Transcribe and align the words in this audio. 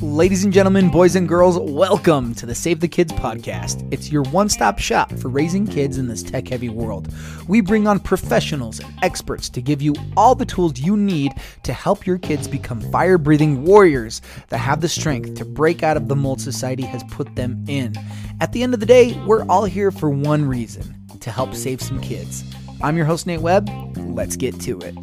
Ladies 0.00 0.44
and 0.44 0.52
gentlemen, 0.52 0.90
boys 0.90 1.16
and 1.16 1.28
girls, 1.28 1.58
welcome 1.58 2.34
to 2.36 2.46
the 2.46 2.54
Save 2.54 2.78
the 2.78 2.86
Kids 2.86 3.12
podcast. 3.14 3.86
It's 3.92 4.12
your 4.12 4.22
one 4.24 4.48
stop 4.48 4.78
shop 4.78 5.12
for 5.14 5.28
raising 5.28 5.66
kids 5.66 5.98
in 5.98 6.06
this 6.06 6.22
tech 6.22 6.46
heavy 6.46 6.68
world. 6.68 7.12
We 7.48 7.60
bring 7.60 7.88
on 7.88 7.98
professionals 7.98 8.78
and 8.78 8.94
experts 9.02 9.48
to 9.50 9.60
give 9.60 9.82
you 9.82 9.96
all 10.16 10.36
the 10.36 10.46
tools 10.46 10.78
you 10.78 10.96
need 10.96 11.32
to 11.64 11.72
help 11.72 12.06
your 12.06 12.18
kids 12.18 12.46
become 12.46 12.80
fire 12.92 13.18
breathing 13.18 13.64
warriors 13.64 14.22
that 14.48 14.58
have 14.58 14.80
the 14.80 14.88
strength 14.88 15.34
to 15.34 15.44
break 15.44 15.82
out 15.82 15.96
of 15.96 16.06
the 16.06 16.14
mold 16.14 16.40
society 16.40 16.84
has 16.84 17.02
put 17.10 17.34
them 17.34 17.64
in. 17.66 17.92
At 18.40 18.52
the 18.52 18.62
end 18.62 18.72
of 18.72 18.78
the 18.78 18.86
day, 18.86 19.20
we're 19.26 19.44
all 19.46 19.64
here 19.64 19.90
for 19.90 20.10
one 20.10 20.44
reason 20.44 20.94
to 21.18 21.30
help 21.30 21.54
save 21.54 21.82
some 21.82 22.00
kids. 22.00 22.44
I'm 22.82 22.96
your 22.96 23.06
host, 23.06 23.26
Nate 23.26 23.40
Webb. 23.40 23.68
Let's 23.96 24.36
get 24.36 24.60
to 24.60 24.78
it. 24.78 24.94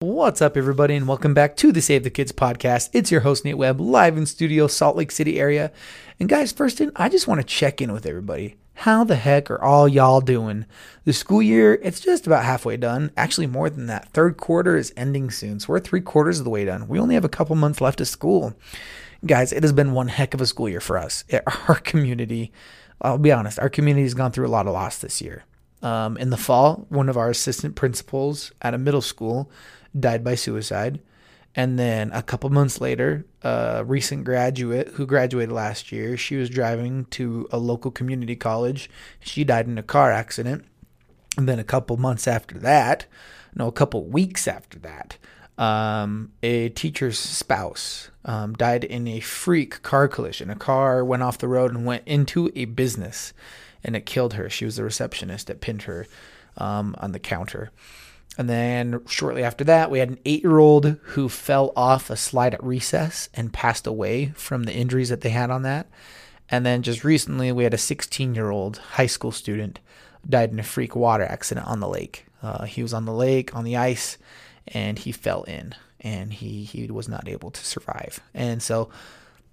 What's 0.00 0.42
up, 0.42 0.56
everybody, 0.56 0.96
and 0.96 1.06
welcome 1.06 1.32
back 1.32 1.56
to 1.58 1.70
the 1.70 1.80
Save 1.80 2.02
the 2.02 2.10
Kids 2.10 2.32
podcast. 2.32 2.90
It's 2.92 3.12
your 3.12 3.20
host, 3.20 3.44
Nate 3.44 3.56
Webb, 3.56 3.80
live 3.80 4.16
in 4.16 4.26
studio, 4.26 4.66
Salt 4.66 4.96
Lake 4.96 5.12
City 5.12 5.38
area. 5.38 5.70
And 6.18 6.28
guys, 6.28 6.50
first 6.50 6.80
in, 6.80 6.90
I 6.96 7.08
just 7.08 7.28
want 7.28 7.40
to 7.40 7.46
check 7.46 7.80
in 7.80 7.92
with 7.92 8.04
everybody. 8.04 8.56
How 8.74 9.04
the 9.04 9.14
heck 9.14 9.48
are 9.48 9.62
all 9.62 9.86
y'all 9.86 10.20
doing? 10.20 10.66
The 11.04 11.12
school 11.12 11.40
year, 11.40 11.78
it's 11.82 12.00
just 12.00 12.26
about 12.26 12.44
halfway 12.44 12.76
done. 12.76 13.12
Actually, 13.16 13.46
more 13.46 13.70
than 13.70 13.86
that. 13.86 14.08
Third 14.08 14.38
quarter 14.38 14.76
is 14.76 14.92
ending 14.96 15.30
soon, 15.30 15.60
so 15.60 15.68
we're 15.68 15.78
three 15.78 16.00
quarters 16.00 16.40
of 16.40 16.44
the 16.44 16.50
way 16.50 16.64
done. 16.64 16.88
We 16.88 16.98
only 16.98 17.14
have 17.14 17.24
a 17.24 17.28
couple 17.28 17.54
months 17.54 17.80
left 17.80 18.00
of 18.00 18.08
school. 18.08 18.54
Guys, 19.24 19.52
it 19.52 19.62
has 19.62 19.72
been 19.72 19.92
one 19.92 20.08
heck 20.08 20.34
of 20.34 20.40
a 20.40 20.46
school 20.46 20.68
year 20.68 20.80
for 20.80 20.98
us. 20.98 21.22
Our 21.68 21.76
community, 21.76 22.50
I'll 23.00 23.18
be 23.18 23.30
honest, 23.30 23.60
our 23.60 23.68
community 23.68 24.02
has 24.02 24.14
gone 24.14 24.32
through 24.32 24.46
a 24.46 24.48
lot 24.48 24.66
of 24.66 24.72
loss 24.72 24.98
this 24.98 25.22
year. 25.22 25.44
Um, 25.82 26.16
in 26.16 26.30
the 26.30 26.36
fall, 26.36 26.86
one 26.88 27.08
of 27.08 27.16
our 27.16 27.30
assistant 27.30 27.74
principals 27.74 28.50
at 28.62 28.74
a 28.74 28.78
middle 28.78 29.02
school 29.02 29.50
died 29.98 30.24
by 30.24 30.34
suicide. 30.34 31.00
And 31.54 31.78
then 31.78 32.10
a 32.12 32.22
couple 32.22 32.50
months 32.50 32.80
later, 32.82 33.24
a 33.42 33.82
recent 33.84 34.24
graduate 34.24 34.88
who 34.88 35.06
graduated 35.06 35.52
last 35.52 35.90
year, 35.90 36.16
she 36.16 36.36
was 36.36 36.50
driving 36.50 37.06
to 37.06 37.48
a 37.50 37.58
local 37.58 37.90
community 37.90 38.36
college. 38.36 38.90
She 39.20 39.42
died 39.42 39.66
in 39.66 39.78
a 39.78 39.82
car 39.82 40.12
accident. 40.12 40.64
And 41.38 41.48
then 41.48 41.58
a 41.58 41.64
couple 41.64 41.96
months 41.96 42.28
after 42.28 42.58
that, 42.58 43.06
no, 43.54 43.66
a 43.68 43.72
couple 43.72 44.04
weeks 44.04 44.46
after 44.46 44.78
that, 44.80 45.16
um, 45.56 46.32
a 46.42 46.68
teacher's 46.70 47.18
spouse 47.18 48.10
um, 48.26 48.52
died 48.54 48.84
in 48.84 49.08
a 49.08 49.20
freak 49.20 49.82
car 49.82 50.08
collision. 50.08 50.50
A 50.50 50.56
car 50.56 51.02
went 51.04 51.22
off 51.22 51.38
the 51.38 51.48
road 51.48 51.74
and 51.74 51.86
went 51.86 52.02
into 52.06 52.50
a 52.54 52.66
business 52.66 53.32
and 53.86 53.96
it 53.96 54.04
killed 54.04 54.34
her. 54.34 54.50
She 54.50 54.66
was 54.66 54.76
the 54.76 54.84
receptionist 54.84 55.46
that 55.46 55.62
pinned 55.62 55.82
her 55.82 56.06
um, 56.58 56.94
on 56.98 57.12
the 57.12 57.18
counter. 57.18 57.70
And 58.36 58.50
then 58.50 59.00
shortly 59.06 59.42
after 59.42 59.64
that, 59.64 59.90
we 59.90 60.00
had 60.00 60.10
an 60.10 60.18
eight 60.26 60.42
year 60.42 60.58
old 60.58 60.98
who 61.02 61.28
fell 61.30 61.72
off 61.74 62.10
a 62.10 62.16
slide 62.16 62.52
at 62.52 62.62
recess 62.62 63.30
and 63.32 63.52
passed 63.52 63.86
away 63.86 64.32
from 64.34 64.64
the 64.64 64.74
injuries 64.74 65.08
that 65.08 65.22
they 65.22 65.30
had 65.30 65.50
on 65.50 65.62
that. 65.62 65.86
And 66.50 66.66
then 66.66 66.82
just 66.82 67.04
recently, 67.04 67.50
we 67.52 67.64
had 67.64 67.72
a 67.72 67.78
16 67.78 68.34
year 68.34 68.50
old 68.50 68.78
high 68.78 69.06
school 69.06 69.32
student 69.32 69.78
died 70.28 70.50
in 70.50 70.58
a 70.58 70.64
freak 70.64 70.96
water 70.96 71.24
accident 71.24 71.66
on 71.66 71.80
the 71.80 71.88
lake. 71.88 72.26
Uh, 72.42 72.64
he 72.64 72.82
was 72.82 72.92
on 72.92 73.04
the 73.04 73.12
lake 73.12 73.54
on 73.54 73.64
the 73.64 73.76
ice 73.76 74.18
and 74.68 74.98
he 74.98 75.12
fell 75.12 75.44
in 75.44 75.74
and 76.00 76.32
he, 76.32 76.64
he 76.64 76.90
was 76.90 77.08
not 77.08 77.28
able 77.28 77.52
to 77.52 77.64
survive. 77.64 78.20
And 78.34 78.60
so 78.62 78.90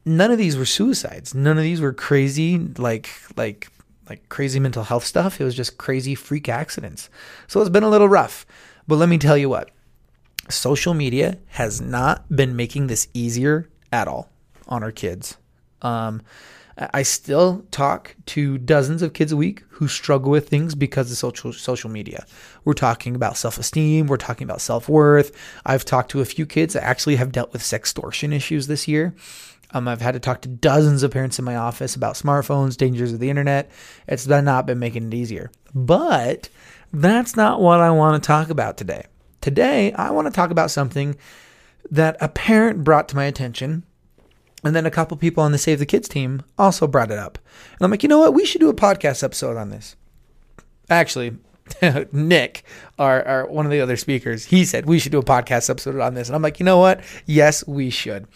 none 0.05 0.31
of 0.31 0.37
these 0.37 0.57
were 0.57 0.65
suicides. 0.65 1.33
None 1.33 1.57
of 1.57 1.63
these 1.63 1.81
were 1.81 1.93
crazy, 1.93 2.57
like, 2.57 3.09
like, 3.37 3.69
like 4.09 4.29
crazy 4.29 4.59
mental 4.59 4.83
health 4.83 5.05
stuff. 5.05 5.39
It 5.39 5.43
was 5.43 5.55
just 5.55 5.77
crazy 5.77 6.15
freak 6.15 6.49
accidents. 6.49 7.09
So 7.47 7.59
it's 7.61 7.69
been 7.69 7.83
a 7.83 7.89
little 7.89 8.09
rough. 8.09 8.45
But 8.87 8.97
let 8.97 9.09
me 9.09 9.17
tell 9.17 9.37
you 9.37 9.49
what 9.49 9.71
social 10.49 10.93
media 10.93 11.37
has 11.47 11.79
not 11.79 12.29
been 12.35 12.55
making 12.55 12.87
this 12.87 13.07
easier 13.13 13.69
at 13.91 14.07
all 14.07 14.29
on 14.67 14.83
our 14.83 14.91
kids. 14.91 15.37
Um, 15.81 16.21
I 16.75 17.03
still 17.03 17.65
talk 17.69 18.15
to 18.27 18.57
dozens 18.57 19.03
of 19.03 19.13
kids 19.13 19.31
a 19.31 19.37
week 19.37 19.63
who 19.69 19.87
struggle 19.87 20.31
with 20.31 20.49
things 20.49 20.73
because 20.73 21.11
of 21.11 21.17
social 21.17 21.53
social 21.53 21.89
media. 21.89 22.25
We're 22.65 22.73
talking 22.73 23.15
about 23.15 23.37
self-esteem, 23.37 24.07
we're 24.07 24.17
talking 24.17 24.45
about 24.45 24.59
self-worth. 24.59 25.31
I've 25.65 25.85
talked 25.85 26.09
to 26.11 26.21
a 26.21 26.25
few 26.25 26.47
kids 26.47 26.73
that 26.73 26.83
actually 26.83 27.17
have 27.17 27.31
dealt 27.31 27.53
with 27.53 27.61
sextortion 27.61 28.33
issues 28.33 28.65
this 28.67 28.87
year. 28.87 29.13
Um, 29.73 29.87
I've 29.87 30.01
had 30.01 30.13
to 30.13 30.19
talk 30.19 30.41
to 30.41 30.49
dozens 30.49 31.03
of 31.03 31.11
parents 31.11 31.39
in 31.39 31.45
my 31.45 31.55
office 31.55 31.95
about 31.95 32.15
smartphones, 32.15 32.77
dangers 32.77 33.11
of 33.11 33.19
the 33.19 33.29
internet. 33.29 33.71
It's 34.07 34.27
not 34.27 34.65
been 34.67 34.79
making 34.79 35.07
it 35.07 35.13
easier. 35.13 35.51
But 35.73 36.49
that's 36.91 37.35
not 37.35 37.59
what 37.59 37.79
I 37.81 37.89
want 37.89 38.21
to 38.21 38.27
talk 38.27 38.49
about 38.49 38.77
today. 38.77 39.07
Today, 39.41 39.91
I 39.93 40.11
want 40.11 40.27
to 40.27 40.31
talk 40.31 40.51
about 40.51 40.71
something 40.71 41.15
that 41.89 42.15
a 42.21 42.29
parent 42.29 42.83
brought 42.83 43.09
to 43.09 43.15
my 43.15 43.25
attention. 43.25 43.83
And 44.63 44.75
then 44.75 44.85
a 44.85 44.91
couple 44.91 45.17
people 45.17 45.43
on 45.43 45.51
the 45.51 45.57
Save 45.57 45.79
the 45.79 45.85
Kids 45.85 46.07
team 46.07 46.43
also 46.57 46.87
brought 46.87 47.11
it 47.11 47.17
up. 47.17 47.37
And 47.73 47.81
I'm 47.81 47.91
like, 47.91 48.03
you 48.03 48.09
know 48.09 48.19
what? 48.19 48.33
We 48.33 48.45
should 48.45 48.61
do 48.61 48.69
a 48.69 48.73
podcast 48.73 49.23
episode 49.23 49.57
on 49.57 49.69
this. 49.69 49.97
Actually, 50.89 51.35
Nick, 52.11 52.63
our, 52.97 53.23
our 53.25 53.47
one 53.47 53.65
of 53.65 53.71
the 53.71 53.81
other 53.81 53.97
speakers, 53.97 54.45
he 54.45 54.63
said 54.63 54.85
we 54.85 54.99
should 54.99 55.11
do 55.11 55.19
a 55.19 55.23
podcast 55.23 55.69
episode 55.69 55.99
on 55.99 56.13
this. 56.13 56.29
And 56.29 56.35
I'm 56.35 56.41
like, 56.41 56.59
you 56.59 56.65
know 56.65 56.77
what? 56.77 57.01
Yes, 57.25 57.65
we 57.67 57.89
should. 57.89 58.27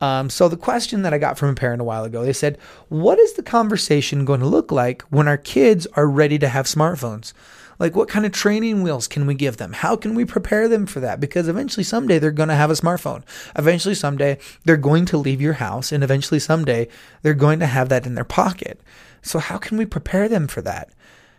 Um, 0.00 0.30
so 0.30 0.48
the 0.48 0.56
question 0.56 1.02
that 1.02 1.12
I 1.12 1.18
got 1.18 1.38
from 1.38 1.50
a 1.50 1.54
parent 1.54 1.80
a 1.80 1.84
while 1.84 2.04
ago, 2.04 2.24
they 2.24 2.32
said, 2.32 2.58
what 2.88 3.18
is 3.18 3.32
the 3.32 3.42
conversation 3.42 4.24
going 4.24 4.40
to 4.40 4.46
look 4.46 4.70
like 4.70 5.02
when 5.10 5.26
our 5.26 5.36
kids 5.36 5.86
are 5.94 6.06
ready 6.06 6.38
to 6.38 6.48
have 6.48 6.66
smartphones? 6.66 7.32
Like, 7.78 7.94
what 7.94 8.08
kind 8.08 8.26
of 8.26 8.32
training 8.32 8.82
wheels 8.82 9.06
can 9.06 9.26
we 9.26 9.34
give 9.34 9.56
them? 9.56 9.72
How 9.72 9.94
can 9.94 10.14
we 10.14 10.24
prepare 10.24 10.66
them 10.66 10.86
for 10.86 10.98
that? 10.98 11.20
Because 11.20 11.46
eventually, 11.46 11.84
someday, 11.84 12.18
they're 12.18 12.32
going 12.32 12.48
to 12.48 12.56
have 12.56 12.70
a 12.70 12.74
smartphone. 12.74 13.22
Eventually, 13.56 13.94
someday, 13.94 14.38
they're 14.64 14.76
going 14.76 15.04
to 15.06 15.16
leave 15.16 15.40
your 15.40 15.52
house. 15.54 15.92
And 15.92 16.02
eventually, 16.02 16.40
someday, 16.40 16.88
they're 17.22 17.34
going 17.34 17.60
to 17.60 17.66
have 17.66 17.88
that 17.90 18.04
in 18.04 18.16
their 18.16 18.24
pocket. 18.24 18.80
So, 19.22 19.38
how 19.38 19.58
can 19.58 19.78
we 19.78 19.86
prepare 19.86 20.28
them 20.28 20.48
for 20.48 20.60
that? 20.62 20.90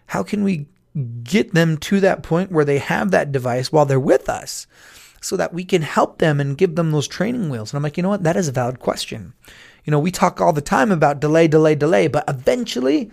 How 0.08 0.24
can 0.24 0.46
we 0.46 0.68
get 1.24 1.54
them 1.54 1.78
to 1.78 2.00
that 2.00 2.24
point 2.24 2.52
where 2.52 2.66
they 2.66 2.80
have 2.80 3.12
that 3.12 3.32
device 3.34 3.72
while 3.72 3.86
they're 3.86 4.00
with 4.00 4.30
us 4.30 4.66
so 5.22 5.38
that 5.38 5.54
we 5.54 5.64
can 5.64 5.82
help 5.82 6.20
them 6.20 6.40
and 6.40 6.58
give 6.58 6.76
them 6.76 6.92
those 6.92 7.08
training 7.08 7.50
wheels? 7.50 7.72
And 7.72 7.78
I'm 7.78 7.84
like, 7.84 7.98
you 7.98 8.04
know 8.04 8.10
what? 8.10 8.24
That 8.24 8.38
is 8.38 8.48
a 8.48 8.54
valid 8.54 8.80
question. 8.80 9.34
You 9.86 9.92
know, 9.92 10.00
we 10.00 10.12
talk 10.12 10.40
all 10.40 10.54
the 10.54 10.62
time 10.62 10.92
about 10.92 11.20
delay, 11.20 11.48
delay, 11.48 11.76
delay, 11.76 12.08
but 12.08 12.24
eventually, 12.28 13.10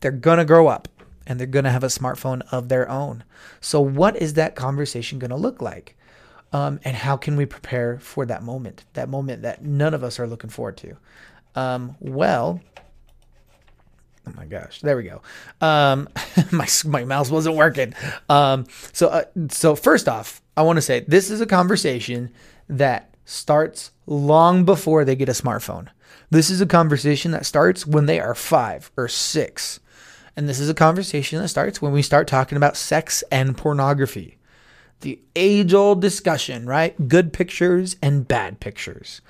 they're 0.00 0.10
going 0.10 0.38
to 0.38 0.44
grow 0.44 0.68
up 0.68 0.88
and 1.26 1.38
they're 1.38 1.46
going 1.46 1.64
to 1.64 1.70
have 1.70 1.84
a 1.84 1.88
smartphone 1.88 2.42
of 2.50 2.68
their 2.68 2.88
own. 2.88 3.24
So, 3.60 3.80
what 3.80 4.16
is 4.16 4.34
that 4.34 4.56
conversation 4.56 5.18
going 5.18 5.30
to 5.30 5.36
look 5.36 5.60
like? 5.60 5.96
Um, 6.52 6.80
and 6.84 6.96
how 6.96 7.16
can 7.16 7.36
we 7.36 7.44
prepare 7.44 7.98
for 7.98 8.24
that 8.24 8.42
moment, 8.42 8.84
that 8.94 9.08
moment 9.08 9.42
that 9.42 9.62
none 9.62 9.92
of 9.92 10.02
us 10.02 10.18
are 10.18 10.26
looking 10.26 10.50
forward 10.50 10.78
to? 10.78 10.96
Um, 11.54 11.96
well, 12.00 12.60
oh 14.28 14.36
my 14.36 14.44
gosh, 14.44 14.80
there 14.80 14.96
we 14.96 15.04
go. 15.04 15.22
Um, 15.60 16.08
my 16.52 16.66
my 16.84 17.04
mouse 17.04 17.30
wasn't 17.30 17.56
working. 17.56 17.94
Um, 18.28 18.66
so 18.92 19.08
uh, 19.08 19.24
so 19.50 19.74
first 19.74 20.08
off, 20.08 20.42
I 20.56 20.62
want 20.62 20.76
to 20.76 20.82
say 20.82 21.00
this 21.00 21.30
is 21.30 21.40
a 21.40 21.46
conversation 21.46 22.30
that 22.68 23.14
starts 23.24 23.92
long 24.06 24.64
before 24.64 25.04
they 25.04 25.16
get 25.16 25.28
a 25.28 25.32
smartphone. 25.32 25.88
This 26.30 26.50
is 26.50 26.60
a 26.60 26.66
conversation 26.66 27.30
that 27.32 27.46
starts 27.46 27.86
when 27.86 28.06
they 28.06 28.20
are 28.20 28.34
five 28.34 28.90
or 28.96 29.08
six. 29.08 29.80
And 30.36 30.48
this 30.48 30.60
is 30.60 30.68
a 30.68 30.74
conversation 30.74 31.40
that 31.40 31.48
starts 31.48 31.82
when 31.82 31.92
we 31.92 32.02
start 32.02 32.28
talking 32.28 32.56
about 32.56 32.76
sex 32.76 33.24
and 33.32 33.56
pornography. 33.56 34.38
The 35.00 35.20
age 35.34 35.74
old 35.74 36.00
discussion, 36.00 36.66
right? 36.66 37.08
Good 37.08 37.32
pictures 37.32 37.96
and 38.02 38.26
bad 38.26 38.60
pictures. 38.60 39.20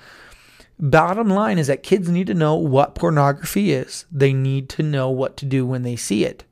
Bottom 0.79 1.29
line 1.29 1.57
is 1.57 1.67
that 1.67 1.83
kids 1.83 2.07
need 2.07 2.27
to 2.27 2.33
know 2.33 2.55
what 2.55 2.95
pornography 2.95 3.71
is, 3.71 4.05
they 4.11 4.31
need 4.31 4.69
to 4.69 4.83
know 4.83 5.09
what 5.09 5.35
to 5.37 5.45
do 5.45 5.65
when 5.65 5.83
they 5.83 5.97
see 5.97 6.23
it. 6.23 6.45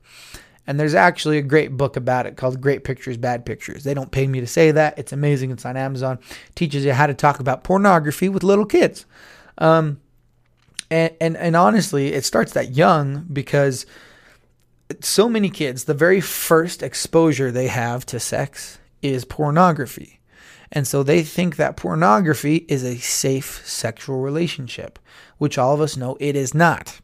And 0.66 0.78
there's 0.78 0.94
actually 0.94 1.38
a 1.38 1.42
great 1.42 1.78
book 1.78 1.96
about 1.96 2.26
it 2.26 2.36
called 2.36 2.60
Great 2.60 2.84
Pictures, 2.84 3.16
Bad 3.16 3.46
Pictures. 3.46 3.84
They 3.84 3.94
don't 3.94 4.10
pay 4.10 4.26
me 4.26 4.40
to 4.40 4.46
say 4.46 4.70
that. 4.70 4.98
It's 4.98 5.14
amazing. 5.14 5.50
It's 5.50 5.64
on 5.64 5.78
Amazon. 5.78 6.18
teaches 6.54 6.84
you 6.84 6.92
how 6.92 7.06
to 7.06 7.14
talk 7.14 7.40
about 7.40 7.64
pornography 7.64 8.28
with 8.28 8.42
little 8.42 8.66
kids. 8.66 9.06
Um, 9.56 9.98
and, 10.90 11.14
and, 11.22 11.38
and 11.38 11.56
honestly, 11.56 12.12
it 12.12 12.22
starts 12.22 12.52
that 12.52 12.72
young 12.72 13.24
because 13.32 13.86
so 15.00 15.26
many 15.26 15.48
kids, 15.48 15.84
the 15.84 15.94
very 15.94 16.20
first 16.20 16.82
exposure 16.82 17.50
they 17.50 17.68
have 17.68 18.04
to 18.06 18.20
sex 18.20 18.78
is 19.00 19.24
pornography. 19.24 20.17
And 20.70 20.86
so 20.86 21.02
they 21.02 21.22
think 21.22 21.56
that 21.56 21.76
pornography 21.76 22.66
is 22.68 22.84
a 22.84 22.98
safe 22.98 23.66
sexual 23.66 24.20
relationship, 24.20 24.98
which 25.38 25.58
all 25.58 25.74
of 25.74 25.80
us 25.80 25.96
know 25.96 26.16
it 26.20 26.36
is 26.36 26.54
not. 26.54 27.00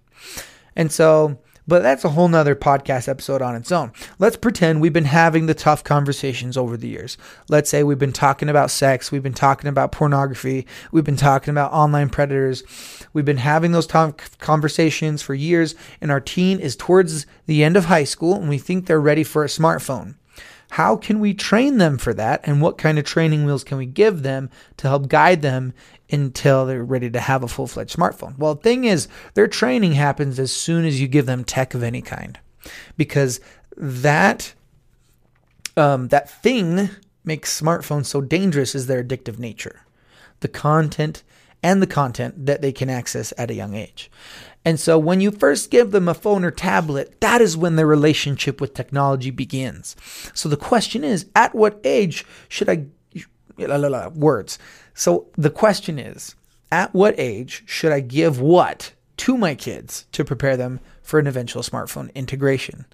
And 0.76 0.92
so 0.92 1.38
but 1.66 1.82
that's 1.82 2.04
a 2.04 2.10
whole 2.10 2.28
nother 2.28 2.54
podcast 2.54 3.08
episode 3.08 3.40
on 3.40 3.54
its 3.54 3.72
own. 3.72 3.92
Let's 4.18 4.36
pretend 4.36 4.80
we've 4.80 4.92
been 4.92 5.06
having 5.06 5.46
the 5.46 5.54
tough 5.54 5.82
conversations 5.82 6.56
over 6.56 6.76
the 6.76 6.88
years. 6.88 7.16
Let's 7.48 7.70
say 7.70 7.82
we've 7.82 7.98
been 7.98 8.12
talking 8.12 8.50
about 8.50 8.70
sex, 8.70 9.10
we've 9.10 9.22
been 9.22 9.32
talking 9.32 9.68
about 9.68 9.92
pornography, 9.92 10.66
we've 10.92 11.04
been 11.04 11.16
talking 11.16 11.52
about 11.52 11.72
online 11.72 12.10
predators. 12.10 12.62
We've 13.12 13.24
been 13.24 13.38
having 13.38 13.72
those 13.72 13.86
tough 13.86 14.36
conversations 14.38 15.22
for 15.22 15.34
years, 15.34 15.74
and 16.00 16.10
our 16.10 16.20
teen 16.20 16.58
is 16.58 16.76
towards 16.76 17.26
the 17.46 17.64
end 17.64 17.76
of 17.76 17.86
high 17.86 18.04
school 18.04 18.34
and 18.34 18.48
we 18.48 18.58
think 18.58 18.86
they're 18.86 19.00
ready 19.00 19.24
for 19.24 19.44
a 19.44 19.48
smartphone. 19.48 20.16
How 20.74 20.96
can 20.96 21.20
we 21.20 21.32
train 21.32 21.78
them 21.78 21.96
for 21.96 22.12
that? 22.12 22.40
And 22.42 22.60
what 22.60 22.78
kind 22.78 22.98
of 22.98 23.04
training 23.04 23.44
wheels 23.44 23.62
can 23.62 23.78
we 23.78 23.86
give 23.86 24.24
them 24.24 24.50
to 24.78 24.88
help 24.88 25.06
guide 25.06 25.40
them 25.40 25.72
until 26.10 26.66
they're 26.66 26.82
ready 26.82 27.08
to 27.10 27.20
have 27.20 27.44
a 27.44 27.48
full 27.48 27.68
fledged 27.68 27.96
smartphone? 27.96 28.36
Well, 28.36 28.56
the 28.56 28.62
thing 28.62 28.82
is, 28.82 29.06
their 29.34 29.46
training 29.46 29.92
happens 29.92 30.40
as 30.40 30.50
soon 30.50 30.84
as 30.84 31.00
you 31.00 31.06
give 31.06 31.26
them 31.26 31.44
tech 31.44 31.74
of 31.74 31.84
any 31.84 32.02
kind 32.02 32.40
because 32.96 33.40
that 33.76 34.52
um, 35.76 36.08
that 36.08 36.42
thing 36.42 36.90
makes 37.24 37.60
smartphones 37.60 38.06
so 38.06 38.20
dangerous 38.20 38.74
is 38.74 38.88
their 38.88 39.04
addictive 39.04 39.38
nature, 39.38 39.82
the 40.40 40.48
content 40.48 41.22
and 41.62 41.80
the 41.80 41.86
content 41.86 42.46
that 42.46 42.62
they 42.62 42.72
can 42.72 42.90
access 42.90 43.32
at 43.38 43.48
a 43.48 43.54
young 43.54 43.74
age. 43.74 44.10
And 44.64 44.80
so 44.80 44.98
when 44.98 45.20
you 45.20 45.30
first 45.30 45.70
give 45.70 45.90
them 45.90 46.08
a 46.08 46.14
phone 46.14 46.44
or 46.44 46.50
tablet, 46.50 47.20
that 47.20 47.40
is 47.40 47.56
when 47.56 47.76
their 47.76 47.86
relationship 47.86 48.60
with 48.60 48.72
technology 48.72 49.30
begins. 49.30 49.94
So 50.32 50.48
the 50.48 50.56
question 50.56 51.04
is, 51.04 51.26
at 51.36 51.54
what 51.54 51.80
age 51.84 52.24
should 52.48 52.68
I 52.68 52.86
words? 54.14 54.58
So 54.94 55.26
the 55.36 55.50
question 55.50 55.98
is, 55.98 56.34
at 56.72 56.94
what 56.94 57.14
age 57.18 57.62
should 57.66 57.92
I 57.92 58.00
give 58.00 58.40
what 58.40 58.92
to 59.18 59.36
my 59.36 59.54
kids 59.54 60.06
to 60.12 60.24
prepare 60.24 60.56
them 60.56 60.80
for 61.02 61.18
an 61.18 61.26
eventual 61.26 61.62
smartphone 61.62 62.12
integration? 62.14 62.86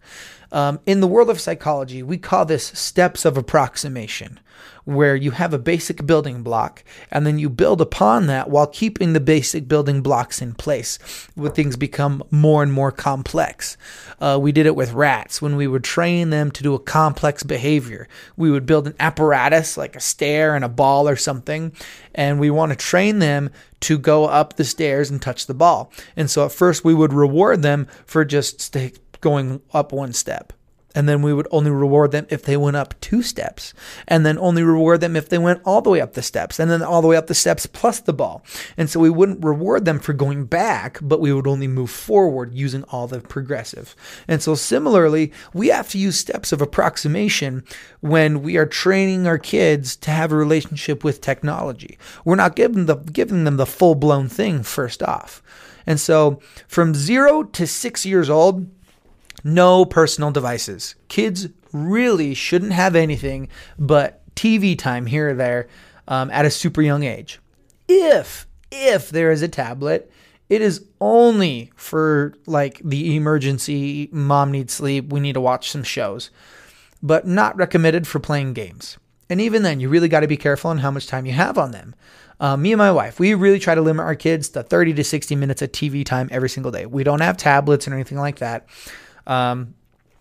Um, 0.52 0.80
in 0.86 1.00
the 1.00 1.06
world 1.06 1.30
of 1.30 1.40
psychology, 1.40 2.02
we 2.02 2.18
call 2.18 2.44
this 2.44 2.66
steps 2.66 3.24
of 3.24 3.36
approximation, 3.36 4.40
where 4.84 5.14
you 5.14 5.30
have 5.30 5.54
a 5.54 5.58
basic 5.58 6.04
building 6.06 6.42
block 6.42 6.82
and 7.10 7.26
then 7.26 7.38
you 7.38 7.48
build 7.48 7.80
upon 7.80 8.26
that 8.26 8.50
while 8.50 8.66
keeping 8.66 9.12
the 9.12 9.20
basic 9.20 9.68
building 9.68 10.02
blocks 10.02 10.42
in 10.42 10.54
place 10.54 10.98
when 11.34 11.52
things 11.52 11.76
become 11.76 12.22
more 12.30 12.62
and 12.62 12.72
more 12.72 12.90
complex. 12.90 13.76
Uh, 14.20 14.38
we 14.40 14.52
did 14.52 14.66
it 14.66 14.76
with 14.76 14.92
rats 14.92 15.40
when 15.40 15.56
we 15.56 15.66
would 15.66 15.84
train 15.84 16.30
them 16.30 16.50
to 16.50 16.62
do 16.62 16.74
a 16.74 16.78
complex 16.78 17.42
behavior. 17.42 18.08
We 18.36 18.50
would 18.50 18.66
build 18.66 18.86
an 18.86 18.94
apparatus 18.98 19.76
like 19.76 19.96
a 19.96 20.00
stair 20.00 20.54
and 20.54 20.64
a 20.64 20.68
ball 20.68 21.08
or 21.08 21.16
something, 21.16 21.72
and 22.14 22.40
we 22.40 22.50
want 22.50 22.70
to 22.70 22.76
train 22.76 23.18
them 23.18 23.50
to 23.80 23.98
go 23.98 24.26
up 24.26 24.56
the 24.56 24.64
stairs 24.64 25.10
and 25.10 25.22
touch 25.22 25.46
the 25.46 25.54
ball. 25.54 25.92
And 26.16 26.30
so 26.30 26.44
at 26.44 26.52
first 26.52 26.84
we 26.84 26.94
would 26.94 27.12
reward 27.12 27.62
them 27.62 27.86
for 28.04 28.24
just 28.24 28.60
stay, 28.60 28.92
going 29.20 29.60
up 29.72 29.92
one 29.92 30.12
step. 30.12 30.52
And 30.94 31.08
then 31.08 31.22
we 31.22 31.32
would 31.32 31.46
only 31.50 31.70
reward 31.70 32.10
them 32.10 32.26
if 32.30 32.42
they 32.42 32.56
went 32.56 32.76
up 32.76 32.98
two 33.00 33.22
steps. 33.22 33.74
And 34.08 34.26
then 34.26 34.38
only 34.38 34.62
reward 34.62 35.00
them 35.00 35.14
if 35.14 35.28
they 35.28 35.38
went 35.38 35.62
all 35.64 35.80
the 35.82 35.90
way 35.90 36.00
up 36.00 36.14
the 36.14 36.22
steps. 36.22 36.58
And 36.58 36.70
then 36.70 36.82
all 36.82 37.00
the 37.00 37.08
way 37.08 37.16
up 37.16 37.28
the 37.28 37.34
steps 37.34 37.66
plus 37.66 38.00
the 38.00 38.12
ball. 38.12 38.44
And 38.76 38.90
so 38.90 38.98
we 38.98 39.10
wouldn't 39.10 39.44
reward 39.44 39.84
them 39.84 40.00
for 40.00 40.12
going 40.12 40.46
back, 40.46 40.98
but 41.00 41.20
we 41.20 41.32
would 41.32 41.46
only 41.46 41.68
move 41.68 41.90
forward 41.90 42.54
using 42.54 42.82
all 42.84 43.06
the 43.06 43.20
progressive. 43.20 43.94
And 44.26 44.42
so 44.42 44.54
similarly, 44.54 45.32
we 45.54 45.68
have 45.68 45.88
to 45.90 45.98
use 45.98 46.18
steps 46.18 46.50
of 46.50 46.60
approximation 46.60 47.62
when 48.00 48.42
we 48.42 48.56
are 48.56 48.66
training 48.66 49.26
our 49.26 49.38
kids 49.38 49.94
to 49.96 50.10
have 50.10 50.32
a 50.32 50.36
relationship 50.36 51.04
with 51.04 51.20
technology. 51.20 51.98
We're 52.24 52.34
not 52.34 52.56
giving, 52.56 52.86
the, 52.86 52.96
giving 52.96 53.44
them 53.44 53.58
the 53.58 53.66
full 53.66 53.94
blown 53.94 54.28
thing 54.28 54.62
first 54.64 55.02
off. 55.02 55.42
And 55.86 56.00
so 56.00 56.40
from 56.68 56.94
zero 56.94 57.44
to 57.44 57.66
six 57.66 58.04
years 58.04 58.28
old, 58.28 58.68
no 59.44 59.84
personal 59.84 60.30
devices. 60.30 60.94
Kids 61.08 61.48
really 61.72 62.34
shouldn't 62.34 62.72
have 62.72 62.96
anything 62.96 63.48
but 63.78 64.22
TV 64.34 64.78
time 64.78 65.06
here 65.06 65.30
or 65.30 65.34
there 65.34 65.68
um, 66.08 66.30
at 66.30 66.44
a 66.44 66.50
super 66.50 66.82
young 66.82 67.02
age. 67.02 67.40
If 67.88 68.46
if 68.70 69.10
there 69.10 69.30
is 69.32 69.42
a 69.42 69.48
tablet, 69.48 70.10
it 70.48 70.62
is 70.62 70.84
only 71.00 71.72
for 71.76 72.34
like 72.46 72.80
the 72.84 73.16
emergency 73.16 74.08
mom 74.12 74.52
needs 74.52 74.72
sleep, 74.72 75.12
we 75.12 75.20
need 75.20 75.32
to 75.32 75.40
watch 75.40 75.70
some 75.70 75.82
shows, 75.82 76.30
but 77.02 77.26
not 77.26 77.56
recommended 77.56 78.06
for 78.06 78.18
playing 78.18 78.52
games. 78.52 78.96
And 79.28 79.40
even 79.40 79.62
then, 79.62 79.78
you 79.78 79.88
really 79.88 80.08
got 80.08 80.20
to 80.20 80.28
be 80.28 80.36
careful 80.36 80.70
on 80.70 80.78
how 80.78 80.90
much 80.90 81.06
time 81.06 81.24
you 81.24 81.32
have 81.32 81.56
on 81.56 81.70
them. 81.70 81.94
Uh, 82.40 82.56
me 82.56 82.72
and 82.72 82.78
my 82.78 82.90
wife, 82.90 83.20
we 83.20 83.34
really 83.34 83.58
try 83.58 83.74
to 83.74 83.80
limit 83.80 84.04
our 84.04 84.14
kids 84.16 84.48
to 84.48 84.62
30 84.62 84.94
to 84.94 85.04
60 85.04 85.36
minutes 85.36 85.62
of 85.62 85.70
TV 85.70 86.04
time 86.04 86.28
every 86.32 86.48
single 86.48 86.72
day. 86.72 86.86
We 86.86 87.04
don't 87.04 87.20
have 87.20 87.36
tablets 87.36 87.86
or 87.86 87.94
anything 87.94 88.18
like 88.18 88.38
that. 88.38 88.66
Um, 89.26 89.74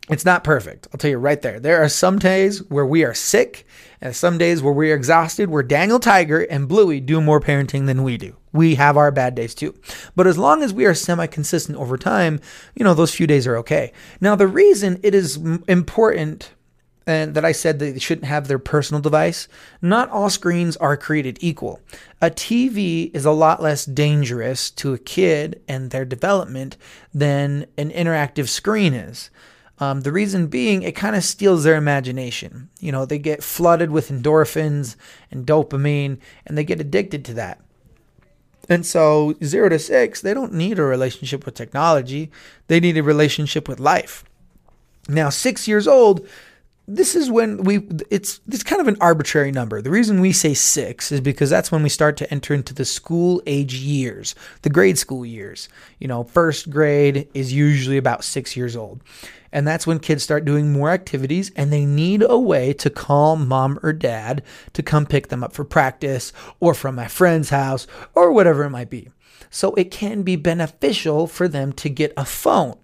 it's 0.09 0.25
not 0.25 0.43
perfect. 0.43 0.87
I'll 0.91 0.97
tell 0.97 1.11
you 1.11 1.17
right 1.17 1.41
there. 1.41 1.59
There 1.59 1.83
are 1.83 1.89
some 1.89 2.17
days 2.17 2.63
where 2.69 2.85
we 2.85 3.03
are 3.03 3.13
sick 3.13 3.67
and 4.01 4.15
some 4.15 4.39
days 4.39 4.61
where 4.63 4.73
we 4.73 4.91
are 4.91 4.95
exhausted, 4.95 5.49
where 5.49 5.61
Daniel 5.61 5.99
Tiger 5.99 6.39
and 6.41 6.67
Bluey 6.67 6.99
do 6.99 7.21
more 7.21 7.39
parenting 7.39 7.85
than 7.85 8.03
we 8.03 8.17
do. 8.17 8.35
We 8.51 8.75
have 8.75 8.97
our 8.97 9.11
bad 9.11 9.35
days 9.35 9.53
too. 9.53 9.75
But 10.15 10.25
as 10.25 10.37
long 10.37 10.63
as 10.63 10.73
we 10.73 10.85
are 10.87 10.95
semi 10.95 11.27
consistent 11.27 11.77
over 11.77 11.95
time, 11.95 12.39
you 12.75 12.83
know, 12.83 12.95
those 12.95 13.13
few 13.13 13.27
days 13.27 13.45
are 13.45 13.57
okay. 13.57 13.93
Now, 14.19 14.35
the 14.35 14.47
reason 14.47 14.99
it 15.03 15.13
is 15.13 15.37
important 15.67 16.51
and 17.09 17.33
that 17.33 17.44
I 17.44 17.51
said 17.51 17.79
they 17.79 17.97
shouldn't 17.97 18.27
have 18.27 18.47
their 18.47 18.59
personal 18.59 19.01
device, 19.01 19.47
not 19.81 20.09
all 20.09 20.29
screens 20.29 20.77
are 20.77 20.95
created 20.95 21.39
equal. 21.41 21.81
A 22.21 22.29
TV 22.29 23.09
is 23.15 23.25
a 23.25 23.31
lot 23.31 23.61
less 23.61 23.83
dangerous 23.83 24.69
to 24.71 24.94
a 24.94 25.00
kid 25.00 25.61
and 25.67 25.89
their 25.89 26.06
development 26.06 26.77
than 27.13 27.65
an 27.77 27.89
interactive 27.89 28.47
screen 28.47 28.94
is. 28.94 29.31
Um, 29.79 30.01
the 30.01 30.11
reason 30.11 30.47
being, 30.47 30.83
it 30.83 30.95
kind 30.95 31.15
of 31.15 31.23
steals 31.23 31.63
their 31.63 31.77
imagination. 31.77 32.69
You 32.79 32.91
know, 32.91 33.06
they 33.06 33.17
get 33.17 33.44
flooded 33.44 33.89
with 33.89 34.09
endorphins 34.09 34.95
and 35.31 35.47
dopamine, 35.47 36.19
and 36.45 36.57
they 36.57 36.65
get 36.65 36.81
addicted 36.81 37.25
to 37.25 37.33
that. 37.35 37.59
And 38.67 38.85
so, 38.85 39.33
zero 39.44 39.69
to 39.69 39.79
six, 39.79 40.21
they 40.21 40.33
don't 40.33 40.53
need 40.53 40.77
a 40.77 40.83
relationship 40.83 41.45
with 41.45 41.56
technology, 41.56 42.29
they 42.67 42.79
need 42.79 42.97
a 42.97 43.03
relationship 43.03 43.67
with 43.67 43.79
life. 43.79 44.23
Now, 45.07 45.29
six 45.29 45.67
years 45.67 45.88
old, 45.88 46.27
this 46.89 47.15
is 47.15 47.30
when 47.30 47.63
we 47.63 47.88
it's 48.09 48.41
it's 48.47 48.63
kind 48.63 48.81
of 48.81 48.88
an 48.88 48.97
arbitrary 49.00 49.51
number. 49.51 49.80
The 49.80 49.91
reason 49.91 50.21
we 50.21 50.31
say 50.31 50.56
6 50.56 51.12
is 51.12 51.21
because 51.21 51.50
that's 51.50 51.71
when 51.71 51.83
we 51.83 51.89
start 51.89 52.18
to 52.18 52.31
enter 52.31 52.53
into 52.53 52.74
the 52.74 52.83
school 52.83 53.44
age 53.45 53.75
years, 53.75 54.33
the 54.63 54.71
grade 54.71 54.97
school 54.97 55.24
years. 55.24 55.69
You 56.00 56.07
know, 56.07 56.24
first 56.24 56.71
grade 56.71 57.30
is 57.36 57.53
usually 57.53 57.97
about 57.97 58.24
6 58.24 58.57
years 58.57 58.75
old. 58.75 59.01
And 59.51 59.68
that's 59.68 59.86
when 59.86 60.00
kids 60.00 60.24
start 60.24 60.45
doing 60.45 60.74
more 60.74 60.89
activities 60.89 61.51
and 61.56 61.71
they 61.71 61.86
need 61.86 62.24
a 62.27 62.39
way 62.39 62.74
to 62.74 62.89
call 62.89 63.35
mom 63.35 63.80
or 63.83 63.94
dad 63.94 64.44
to 64.74 64.83
come 64.83 65.06
pick 65.06 65.27
them 65.27 65.44
up 65.44 65.53
for 65.53 65.63
practice 65.63 66.33
or 66.59 66.74
from 66.74 66.95
my 66.95 67.07
friend's 67.07 67.50
house 67.50 67.85
or 68.15 68.31
whatever 68.31 68.63
it 68.63 68.69
might 68.71 68.89
be. 68.89 69.09
So 69.51 69.74
it 69.75 69.92
can 69.92 70.24
be 70.24 70.35
beneficial 70.35 71.27
for 71.27 71.47
them 71.47 71.71
to 71.74 71.89
get 71.89 72.13
a 72.18 72.25
phone. 72.25 72.77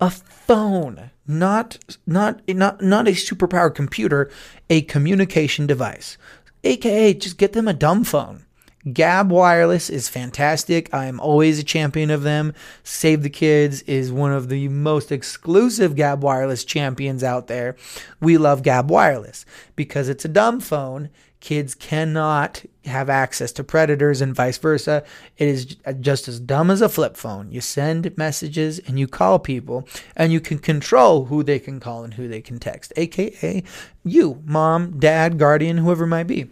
A 0.00 0.10
phone 0.10 1.10
not 1.28 1.78
not 2.06 2.40
not 2.48 2.82
not 2.82 3.06
a 3.06 3.12
superpowered 3.12 3.74
computer, 3.74 4.30
a 4.70 4.82
communication 4.82 5.66
device. 5.66 6.16
AKA 6.64 7.14
just 7.14 7.38
get 7.38 7.52
them 7.52 7.68
a 7.68 7.74
dumb 7.74 8.02
phone. 8.02 8.44
Gabb 8.86 9.28
Wireless 9.28 9.90
is 9.90 10.08
fantastic. 10.08 10.92
I'm 10.94 11.20
always 11.20 11.58
a 11.58 11.64
champion 11.64 12.10
of 12.10 12.22
them. 12.22 12.54
Save 12.84 13.22
the 13.22 13.30
Kids 13.30 13.82
is 13.82 14.10
one 14.10 14.32
of 14.32 14.48
the 14.48 14.68
most 14.68 15.12
exclusive 15.12 15.94
Gabb 15.94 16.20
Wireless 16.20 16.64
champions 16.64 17.22
out 17.22 17.48
there. 17.48 17.76
We 18.20 18.38
love 18.38 18.62
Gabb 18.62 18.86
Wireless 18.86 19.44
because 19.76 20.08
it's 20.08 20.24
a 20.24 20.28
dumb 20.28 20.60
phone 20.60 21.10
kids 21.40 21.74
cannot 21.74 22.64
have 22.84 23.08
access 23.08 23.52
to 23.52 23.64
predators 23.64 24.20
and 24.20 24.34
vice 24.34 24.58
versa. 24.58 25.04
It 25.36 25.48
is 25.48 25.64
just 26.00 26.26
as 26.26 26.40
dumb 26.40 26.70
as 26.70 26.80
a 26.80 26.88
flip 26.88 27.16
phone. 27.16 27.50
You 27.50 27.60
send 27.60 28.16
messages 28.16 28.78
and 28.80 28.98
you 28.98 29.06
call 29.06 29.38
people, 29.38 29.86
and 30.16 30.32
you 30.32 30.40
can 30.40 30.58
control 30.58 31.26
who 31.26 31.42
they 31.42 31.58
can 31.58 31.80
call 31.80 32.04
and 32.04 32.14
who 32.14 32.28
they 32.28 32.40
can 32.40 32.58
text, 32.58 32.92
aka 32.96 33.62
you, 34.04 34.42
mom, 34.44 34.98
dad, 34.98 35.38
guardian, 35.38 35.78
whoever 35.78 36.06
might 36.06 36.26
be. 36.26 36.50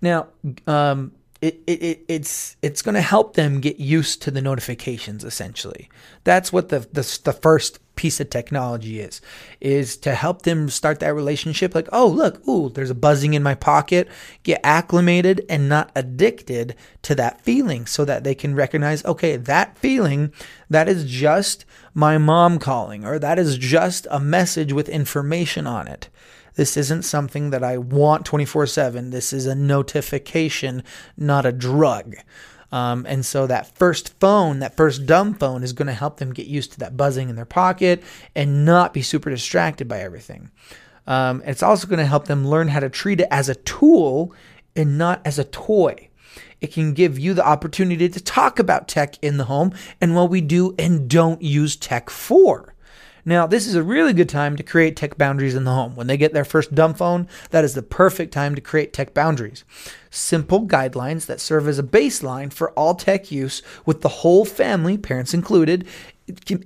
Now, 0.00 0.28
um, 0.66 1.12
it, 1.40 1.60
it, 1.66 2.04
it's 2.08 2.56
it's 2.62 2.82
going 2.82 2.94
to 2.94 3.00
help 3.00 3.34
them 3.34 3.60
get 3.60 3.78
used 3.78 4.22
to 4.22 4.30
the 4.30 4.40
notifications 4.40 5.24
essentially. 5.24 5.88
That's 6.24 6.52
what 6.52 6.70
the, 6.70 6.80
the 6.80 7.20
the 7.24 7.32
first 7.32 7.80
piece 7.96 8.18
of 8.18 8.28
technology 8.28 8.98
is 8.98 9.20
is 9.60 9.96
to 9.98 10.14
help 10.14 10.42
them 10.42 10.68
start 10.68 11.00
that 11.00 11.14
relationship. 11.14 11.74
Like 11.74 11.88
oh 11.92 12.06
look 12.06 12.46
ooh 12.48 12.70
there's 12.70 12.90
a 12.90 12.94
buzzing 12.94 13.34
in 13.34 13.42
my 13.42 13.54
pocket. 13.54 14.08
Get 14.42 14.60
acclimated 14.64 15.44
and 15.48 15.68
not 15.68 15.90
addicted 15.94 16.76
to 17.02 17.14
that 17.16 17.40
feeling 17.42 17.86
so 17.86 18.04
that 18.04 18.24
they 18.24 18.34
can 18.34 18.54
recognize 18.54 19.04
okay 19.04 19.36
that 19.36 19.76
feeling 19.76 20.32
that 20.70 20.88
is 20.88 21.04
just 21.04 21.64
my 21.92 22.16
mom 22.16 22.58
calling 22.58 23.04
or 23.04 23.18
that 23.18 23.38
is 23.38 23.58
just 23.58 24.06
a 24.10 24.18
message 24.18 24.72
with 24.72 24.88
information 24.88 25.66
on 25.66 25.88
it 25.88 26.08
this 26.56 26.76
isn't 26.76 27.02
something 27.02 27.50
that 27.50 27.64
I 27.64 27.78
want 27.78 28.24
24 28.24 28.66
7. 28.66 29.10
This 29.10 29.32
is 29.32 29.46
a 29.46 29.54
notification, 29.54 30.82
not 31.16 31.46
a 31.46 31.52
drug. 31.52 32.16
Um, 32.72 33.06
and 33.08 33.24
so 33.24 33.46
that 33.46 33.76
first 33.76 34.18
phone, 34.18 34.58
that 34.58 34.76
first 34.76 35.06
dumb 35.06 35.34
phone, 35.34 35.62
is 35.62 35.72
going 35.72 35.86
to 35.86 35.92
help 35.92 36.16
them 36.16 36.32
get 36.32 36.46
used 36.46 36.72
to 36.72 36.78
that 36.80 36.96
buzzing 36.96 37.28
in 37.28 37.36
their 37.36 37.44
pocket 37.44 38.02
and 38.34 38.64
not 38.64 38.92
be 38.92 39.02
super 39.02 39.30
distracted 39.30 39.86
by 39.86 40.00
everything. 40.00 40.50
Um, 41.06 41.42
it's 41.44 41.62
also 41.62 41.86
going 41.86 41.98
to 41.98 42.06
help 42.06 42.26
them 42.26 42.48
learn 42.48 42.68
how 42.68 42.80
to 42.80 42.88
treat 42.88 43.20
it 43.20 43.28
as 43.30 43.48
a 43.48 43.54
tool 43.54 44.34
and 44.74 44.98
not 44.98 45.20
as 45.24 45.38
a 45.38 45.44
toy. 45.44 46.08
It 46.60 46.72
can 46.72 46.94
give 46.94 47.18
you 47.18 47.34
the 47.34 47.46
opportunity 47.46 48.08
to 48.08 48.20
talk 48.20 48.58
about 48.58 48.88
tech 48.88 49.22
in 49.22 49.36
the 49.36 49.44
home 49.44 49.72
and 50.00 50.16
what 50.16 50.30
we 50.30 50.40
do 50.40 50.74
and 50.78 51.08
don't 51.08 51.42
use 51.42 51.76
tech 51.76 52.10
for. 52.10 52.73
Now, 53.26 53.46
this 53.46 53.66
is 53.66 53.74
a 53.74 53.82
really 53.82 54.12
good 54.12 54.28
time 54.28 54.56
to 54.56 54.62
create 54.62 54.96
tech 54.96 55.16
boundaries 55.16 55.54
in 55.54 55.64
the 55.64 55.72
home. 55.72 55.96
When 55.96 56.06
they 56.06 56.18
get 56.18 56.34
their 56.34 56.44
first 56.44 56.74
dumb 56.74 56.92
phone, 56.92 57.26
that 57.50 57.64
is 57.64 57.74
the 57.74 57.82
perfect 57.82 58.32
time 58.32 58.54
to 58.54 58.60
create 58.60 58.92
tech 58.92 59.14
boundaries. 59.14 59.64
Simple 60.10 60.66
guidelines 60.66 61.24
that 61.26 61.40
serve 61.40 61.66
as 61.66 61.78
a 61.78 61.82
baseline 61.82 62.52
for 62.52 62.70
all 62.72 62.94
tech 62.94 63.32
use 63.32 63.62
with 63.86 64.02
the 64.02 64.08
whole 64.08 64.44
family, 64.44 64.98
parents 64.98 65.32
included, 65.32 65.86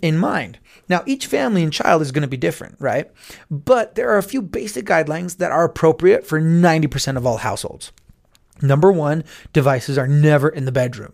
in 0.02 0.18
mind. 0.18 0.58
Now, 0.88 1.02
each 1.06 1.26
family 1.26 1.62
and 1.62 1.72
child 1.72 2.02
is 2.02 2.12
going 2.12 2.22
to 2.22 2.28
be 2.28 2.36
different, 2.36 2.76
right? 2.80 3.10
But 3.50 3.94
there 3.94 4.10
are 4.10 4.18
a 4.18 4.22
few 4.22 4.42
basic 4.42 4.84
guidelines 4.84 5.36
that 5.36 5.52
are 5.52 5.64
appropriate 5.64 6.26
for 6.26 6.40
90% 6.40 7.16
of 7.16 7.26
all 7.26 7.38
households. 7.38 7.92
Number 8.60 8.90
one, 8.90 9.22
devices 9.52 9.96
are 9.96 10.08
never 10.08 10.48
in 10.48 10.64
the 10.64 10.72
bedroom 10.72 11.12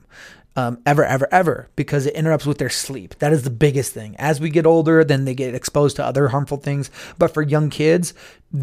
um, 0.56 0.80
ever, 0.86 1.04
ever, 1.04 1.28
ever, 1.32 1.68
because 1.74 2.06
it 2.06 2.14
interrupts 2.14 2.46
with 2.46 2.58
their 2.58 2.70
sleep. 2.70 3.16
That 3.18 3.32
is 3.32 3.42
the 3.42 3.50
biggest 3.50 3.92
thing. 3.92 4.14
As 4.18 4.40
we 4.40 4.50
get 4.50 4.66
older, 4.66 5.02
then 5.02 5.24
they 5.24 5.34
get 5.34 5.54
exposed 5.54 5.96
to 5.96 6.04
other 6.04 6.28
harmful 6.28 6.58
things. 6.58 6.90
But 7.18 7.34
for 7.34 7.42
young 7.42 7.70
kids, 7.70 8.14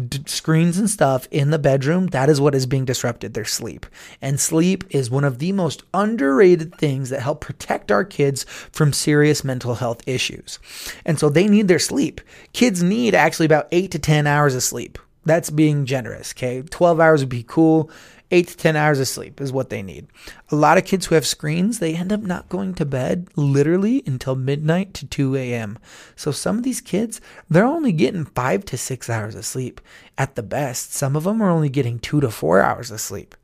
d- 0.08 0.22
screens 0.26 0.78
and 0.78 0.88
stuff 0.88 1.28
in 1.30 1.50
the 1.50 1.58
bedroom, 1.58 2.06
that 2.08 2.30
is 2.30 2.40
what 2.40 2.54
is 2.54 2.66
being 2.66 2.86
disrupted 2.86 3.34
their 3.34 3.44
sleep. 3.44 3.84
And 4.22 4.40
sleep 4.40 4.84
is 4.90 5.10
one 5.10 5.24
of 5.24 5.38
the 5.38 5.52
most 5.52 5.82
underrated 5.92 6.74
things 6.76 7.10
that 7.10 7.20
help 7.20 7.40
protect 7.40 7.92
our 7.92 8.04
kids 8.04 8.44
from 8.72 8.92
serious 8.92 9.44
mental 9.44 9.74
health 9.74 10.06
issues. 10.06 10.58
And 11.04 11.18
so 11.18 11.28
they 11.28 11.46
need 11.46 11.68
their 11.68 11.78
sleep. 11.78 12.20
Kids 12.54 12.82
need 12.82 13.14
actually 13.14 13.46
about 13.46 13.68
eight 13.70 13.90
to 13.90 13.98
10 13.98 14.26
hours 14.26 14.54
of 14.54 14.62
sleep. 14.62 14.98
That's 15.24 15.50
being 15.50 15.86
generous, 15.86 16.32
okay? 16.32 16.62
12 16.62 16.98
hours 16.98 17.20
would 17.20 17.28
be 17.28 17.44
cool 17.46 17.90
eight 18.32 18.48
to 18.48 18.56
10 18.56 18.74
hours 18.74 18.98
of 18.98 19.06
sleep 19.06 19.40
is 19.40 19.52
what 19.52 19.68
they 19.68 19.82
need. 19.82 20.08
A 20.50 20.56
lot 20.56 20.78
of 20.78 20.86
kids 20.86 21.06
who 21.06 21.14
have 21.14 21.26
screens, 21.26 21.78
they 21.78 21.94
end 21.94 22.12
up 22.12 22.22
not 22.22 22.48
going 22.48 22.74
to 22.74 22.84
bed 22.84 23.28
literally 23.36 24.02
until 24.06 24.34
midnight 24.34 24.94
to 24.94 25.06
2 25.06 25.36
a.m. 25.36 25.78
So 26.16 26.32
some 26.32 26.56
of 26.56 26.64
these 26.64 26.80
kids, 26.80 27.20
they're 27.48 27.64
only 27.64 27.92
getting 27.92 28.24
five 28.24 28.64
to 28.66 28.78
six 28.78 29.08
hours 29.08 29.34
of 29.34 29.44
sleep 29.44 29.80
at 30.16 30.34
the 30.34 30.42
best. 30.42 30.94
Some 30.94 31.14
of 31.14 31.24
them 31.24 31.42
are 31.42 31.50
only 31.50 31.68
getting 31.68 31.98
two 31.98 32.20
to 32.20 32.30
four 32.30 32.60
hours 32.60 32.90
of 32.90 33.00
sleep. 33.00 33.36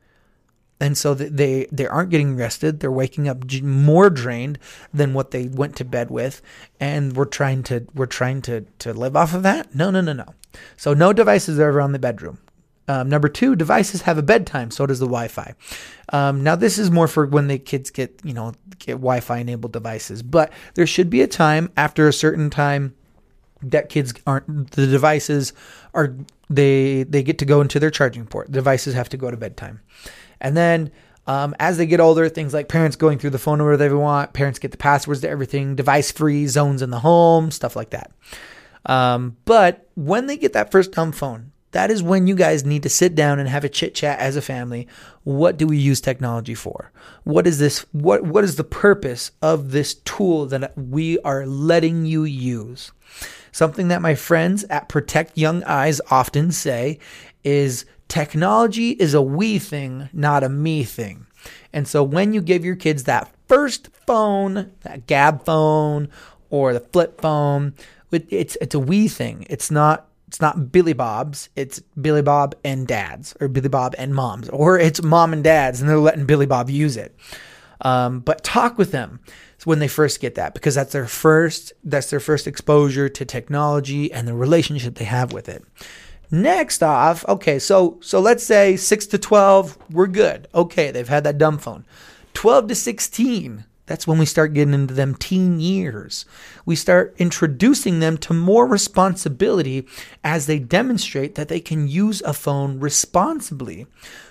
And 0.81 0.97
so 0.97 1.13
they 1.13 1.67
they 1.73 1.87
aren't 1.87 2.09
getting 2.09 2.37
rested. 2.37 2.79
They're 2.79 2.89
waking 2.89 3.27
up 3.27 3.43
more 3.61 4.09
drained 4.09 4.59
than 4.93 5.13
what 5.13 5.31
they 5.31 5.47
went 5.47 5.75
to 5.75 5.83
bed 5.83 6.09
with, 6.09 6.41
and 6.79 7.17
we're 7.17 7.25
trying 7.25 7.63
to 7.63 7.85
we're 7.93 8.05
trying 8.05 8.41
to 8.43 8.61
to 8.79 8.93
live 8.93 9.17
off 9.17 9.33
of 9.33 9.43
that. 9.43 9.75
No, 9.75 9.91
no, 9.91 9.99
no, 9.99 10.13
no. 10.13 10.33
So 10.77 10.93
no 10.93 11.11
devices 11.11 11.59
are 11.59 11.69
around 11.69 11.91
the 11.91 11.99
bedroom. 11.99 12.39
Um, 12.89 13.07
number 13.07 13.29
two, 13.29 13.55
devices 13.55 14.01
have 14.01 14.17
a 14.17 14.23
bedtime. 14.23 14.71
So 14.71 14.87
does 14.87 14.99
the 14.99 15.05
Wi-Fi. 15.05 15.53
Um, 16.11 16.43
now 16.43 16.55
this 16.55 16.79
is 16.79 16.89
more 16.89 17.07
for 17.07 17.27
when 17.27 17.47
the 17.47 17.59
kids 17.59 17.91
get 17.91 18.19
you 18.23 18.33
know 18.33 18.53
get 18.79 18.93
Wi-Fi 18.93 19.37
enabled 19.37 19.71
devices, 19.71 20.23
but 20.23 20.51
there 20.73 20.87
should 20.87 21.09
be 21.09 21.21
a 21.21 21.27
time 21.27 21.71
after 21.77 22.07
a 22.07 22.13
certain 22.13 22.49
time 22.49 22.95
that 23.61 23.89
kids 23.89 24.13
aren't 24.25 24.71
the 24.71 24.87
devices 24.87 25.53
are 25.93 26.15
they 26.49 27.03
they 27.03 27.21
get 27.21 27.37
to 27.37 27.45
go 27.45 27.61
into 27.61 27.79
their 27.79 27.91
charging 27.91 28.25
port. 28.25 28.47
The 28.47 28.53
devices 28.53 28.95
have 28.95 29.09
to 29.09 29.17
go 29.17 29.31
to 29.31 29.37
bedtime, 29.37 29.79
and 30.41 30.57
then. 30.57 30.91
Um, 31.27 31.55
as 31.59 31.77
they 31.77 31.85
get 31.85 31.99
older, 31.99 32.27
things 32.27 32.55
like 32.55 32.69
parents 32.69 32.95
going 32.95 33.19
through 33.19 33.29
the 33.29 33.37
phone 33.37 33.59
number 33.59 33.77
they 33.77 33.93
want, 33.93 34.33
parents 34.33 34.57
get 34.57 34.71
the 34.71 34.77
passwords 34.77 35.21
to 35.21 35.29
everything, 35.29 35.75
device 35.75 36.11
free 36.11 36.47
zones 36.47 36.81
in 36.81 36.89
the 36.89 37.01
home, 37.01 37.51
stuff 37.51 37.75
like 37.75 37.91
that. 37.91 38.09
Um, 38.87 39.37
but 39.45 39.87
when 39.93 40.25
they 40.25 40.37
get 40.37 40.53
that 40.53 40.71
first 40.71 40.91
dumb 40.93 41.11
phone, 41.11 41.48
that 41.71 41.91
is 41.91 42.01
when 42.01 42.27
you 42.27 42.35
guys 42.35 42.65
need 42.65 42.83
to 42.83 42.89
sit 42.89 43.15
down 43.15 43.39
and 43.39 43.47
have 43.47 43.63
a 43.63 43.69
chit 43.69 43.93
chat 43.93 44.19
as 44.19 44.35
a 44.35 44.41
family. 44.41 44.87
What 45.23 45.57
do 45.57 45.67
we 45.67 45.77
use 45.77 46.01
technology 46.01 46.55
for? 46.55 46.91
What 47.23 47.45
is 47.45 47.59
this? 47.59 47.85
What, 47.91 48.23
what 48.23 48.43
is 48.43 48.55
the 48.55 48.63
purpose 48.63 49.31
of 49.41 49.71
this 49.71 49.93
tool 49.93 50.47
that 50.47 50.77
we 50.77 51.19
are 51.19 51.45
letting 51.45 52.05
you 52.05 52.23
use? 52.23 52.91
Something 53.51 53.87
that 53.89 54.01
my 54.01 54.15
friends 54.15 54.63
at 54.65 54.89
Protect 54.89 55.37
Young 55.37 55.63
Eyes 55.63 56.01
often 56.09 56.51
say 56.51 56.99
is 57.43 57.85
technology 58.07 58.91
is 58.91 59.13
a 59.13 59.21
we 59.21 59.59
thing, 59.59 60.09
not 60.13 60.43
a 60.43 60.49
me 60.49 60.83
thing. 60.83 61.27
And 61.71 61.87
so 61.87 62.03
when 62.03 62.33
you 62.33 62.41
give 62.41 62.65
your 62.65 62.75
kids 62.75 63.03
that 63.03 63.31
first 63.47 63.89
phone, 64.05 64.71
that 64.81 65.07
Gabb 65.07 65.45
phone 65.45 66.09
or 66.49 66.73
the 66.73 66.79
flip 66.79 67.21
phone, 67.21 67.73
it's 68.11 68.57
it's 68.59 68.75
a 68.75 68.79
we 68.79 69.07
thing. 69.07 69.45
It's 69.49 69.69
not 69.69 70.08
it's 70.29 70.39
not 70.39 70.71
Billy 70.71 70.93
Bob's, 70.93 71.49
it's 71.55 71.79
Billy 71.99 72.21
Bob 72.21 72.53
and 72.63 72.87
dads, 72.87 73.35
or 73.41 73.47
Billy 73.47 73.67
Bob 73.67 73.95
and 73.97 74.13
moms, 74.13 74.47
or 74.49 74.77
it's 74.77 75.01
mom 75.01 75.33
and 75.33 75.43
dads, 75.43 75.81
and 75.81 75.89
they're 75.89 75.97
letting 75.97 76.27
Billy 76.27 76.45
Bob 76.45 76.69
use 76.69 76.97
it. 76.97 77.15
Um, 77.81 78.19
but 78.19 78.43
talk 78.43 78.77
with 78.77 78.91
them 78.91 79.21
when 79.65 79.79
they 79.79 79.87
first 79.87 80.21
get 80.21 80.35
that, 80.35 80.53
because 80.53 80.75
that's 80.75 80.91
their 80.91 81.07
first 81.07 81.73
that's 81.83 82.11
their 82.11 82.19
first 82.19 82.45
exposure 82.45 83.09
to 83.09 83.25
technology 83.25 84.13
and 84.13 84.27
the 84.27 84.35
relationship 84.35 84.95
they 84.95 85.05
have 85.05 85.33
with 85.33 85.49
it. 85.49 85.63
Next 86.29 86.83
off, 86.83 87.25
okay, 87.27 87.57
so 87.57 87.97
so 87.99 88.19
let's 88.19 88.43
say 88.43 88.77
six 88.77 89.07
to 89.07 89.17
twelve, 89.17 89.79
we're 89.89 90.05
good. 90.05 90.47
Okay, 90.53 90.91
they've 90.91 91.09
had 91.09 91.23
that 91.23 91.39
dumb 91.39 91.57
phone. 91.57 91.85
Twelve 92.35 92.67
to 92.67 92.75
sixteen, 92.75 93.65
that's 93.89 94.05
when 94.05 94.19
we 94.19 94.25
start 94.27 94.53
getting 94.53 94.75
into 94.75 94.93
them 94.93 95.15
teen 95.15 95.59
years. 95.59 96.23
We 96.63 96.75
start 96.75 97.15
introducing 97.17 97.99
them 97.99 98.19
to 98.19 98.35
more 98.35 98.67
responsibility 98.67 99.87
as 100.23 100.45
they 100.45 100.59
demonstrate 100.59 101.33
that 101.33 101.47
they 101.47 101.59
can 101.59 101.87
use 101.87 102.21
a 102.21 102.33
phone 102.33 102.79
responsibly. 102.79 103.87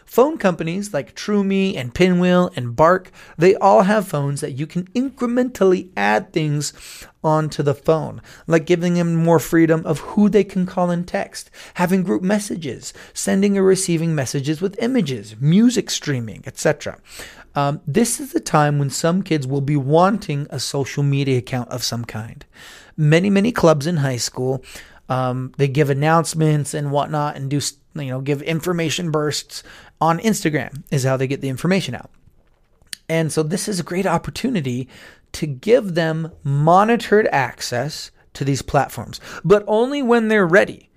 Phone 0.07 0.39
companies 0.39 0.95
like 0.95 1.15
Troomi 1.15 1.77
and 1.77 1.93
Pinwheel 1.93 2.51
and 2.55 2.77
Bark, 2.77 3.11
they 3.37 3.57
all 3.57 3.83
have 3.83 4.09
phones 4.09 4.41
that 4.43 4.53
you 4.53 4.67
can 4.67 4.85
incrementally 4.93 5.91
add 5.97 6.33
things 6.33 6.73
onto 7.23 7.63
the 7.63 7.75
phone, 7.75 8.23
like 8.47 8.65
giving 8.65 8.95
them 8.95 9.17
more 9.17 9.39
freedom 9.39 9.85
of 9.85 9.99
who 9.99 10.29
they 10.29 10.45
can 10.45 10.65
call 10.65 10.89
and 10.89 11.07
text, 11.07 11.51
having 11.75 12.05
group 12.05 12.23
messages, 12.23 12.95
sending 13.13 13.59
or 13.59 13.63
receiving 13.65 14.15
messages 14.15 14.63
with 14.63 14.81
images, 14.83 15.37
music 15.41 15.91
streaming, 15.91 16.43
etc. 16.47 16.99
Um, 17.59 17.81
this 17.89 18.21
is 18.21 18.33
the 18.33 18.39
time 18.39 18.79
when 18.79 18.89
some 18.89 19.21
kids 19.25 19.45
will 19.45 19.61
be 19.61 19.77
wanting 19.77 20.47
a 20.49 20.61
social 20.61 21.03
media 21.03 21.39
account 21.39 21.69
of 21.71 21.83
some 21.83 22.05
kind. 22.05 22.47
Many, 22.97 23.31
many 23.31 23.51
clubs 23.51 23.85
in 23.85 23.97
high 23.97 24.19
school, 24.19 24.63
um, 25.09 25.53
they 25.57 25.67
give 25.67 25.91
announcements 25.91 26.73
and 26.73 26.93
whatnot 26.93 27.35
and 27.35 27.51
do, 27.51 27.61
you 27.97 28.11
know, 28.11 28.21
give 28.21 28.43
information 28.43 29.11
bursts 29.11 29.65
on 30.01 30.21
Instagram, 30.21 30.85
is 30.93 31.03
how 31.03 31.17
they 31.17 31.27
get 31.27 31.41
the 31.41 31.49
information 31.49 31.97
out. 31.97 32.13
And 33.09 33.33
so 33.33 33.43
this 33.43 33.67
is 33.67 33.81
a 33.81 33.91
great 33.91 34.07
opportunity 34.07 34.89
to 35.33 35.49
give 35.49 35.97
them 35.97 36.31
monitored 36.45 37.27
access 37.33 38.13
to 38.35 38.45
these 38.45 38.63
platforms, 38.63 39.21
but 39.45 39.65
only 39.67 40.01
when 40.01 40.29
they're 40.29 40.47
ready. 40.47 40.88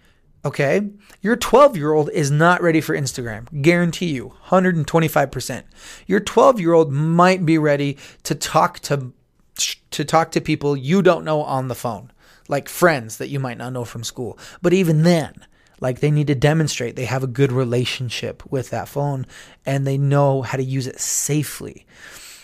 Okay? 0.44 0.90
Your 1.22 1.36
12 1.36 1.78
year 1.78 1.94
old 1.94 2.10
is 2.12 2.32
not 2.32 2.62
ready 2.62 2.82
for 2.82 2.96
Instagram. 2.96 3.62
Guarantee 3.62 4.12
you, 4.12 4.34
125%. 4.48 5.64
Your 6.08 6.20
12 6.20 6.60
year 6.60 6.74
old 6.74 6.92
might 6.92 7.46
be 7.46 7.58
ready 7.58 7.98
to 8.24 8.36
talk 8.36 8.80
to 8.80 9.14
to 9.92 10.06
talk 10.06 10.32
to 10.32 10.42
people 10.42 10.76
you 10.76 11.02
don't 11.02 11.26
know 11.26 11.44
on 11.44 11.68
the 11.68 11.76
phone, 11.76 12.12
like 12.48 12.68
friends 12.68 13.18
that 13.18 13.28
you 13.28 13.40
might 13.40 13.58
not 13.58 13.74
know 13.74 13.86
from 13.86 14.04
school. 14.04 14.40
But 14.62 14.74
even 14.74 15.04
then, 15.04 15.46
like 15.82 16.00
they 16.00 16.10
need 16.10 16.28
to 16.28 16.36
demonstrate 16.36 16.96
they 16.96 17.06
have 17.06 17.24
a 17.24 17.28
good 17.28 17.52
relationship 17.52 18.44
with 18.50 18.70
that 18.70 18.88
phone 18.88 19.28
and 19.66 19.86
they 19.86 19.98
know 19.98 20.42
how 20.42 20.58
to 20.58 20.64
use 20.64 20.88
it 20.88 21.00
safely. 21.00 21.86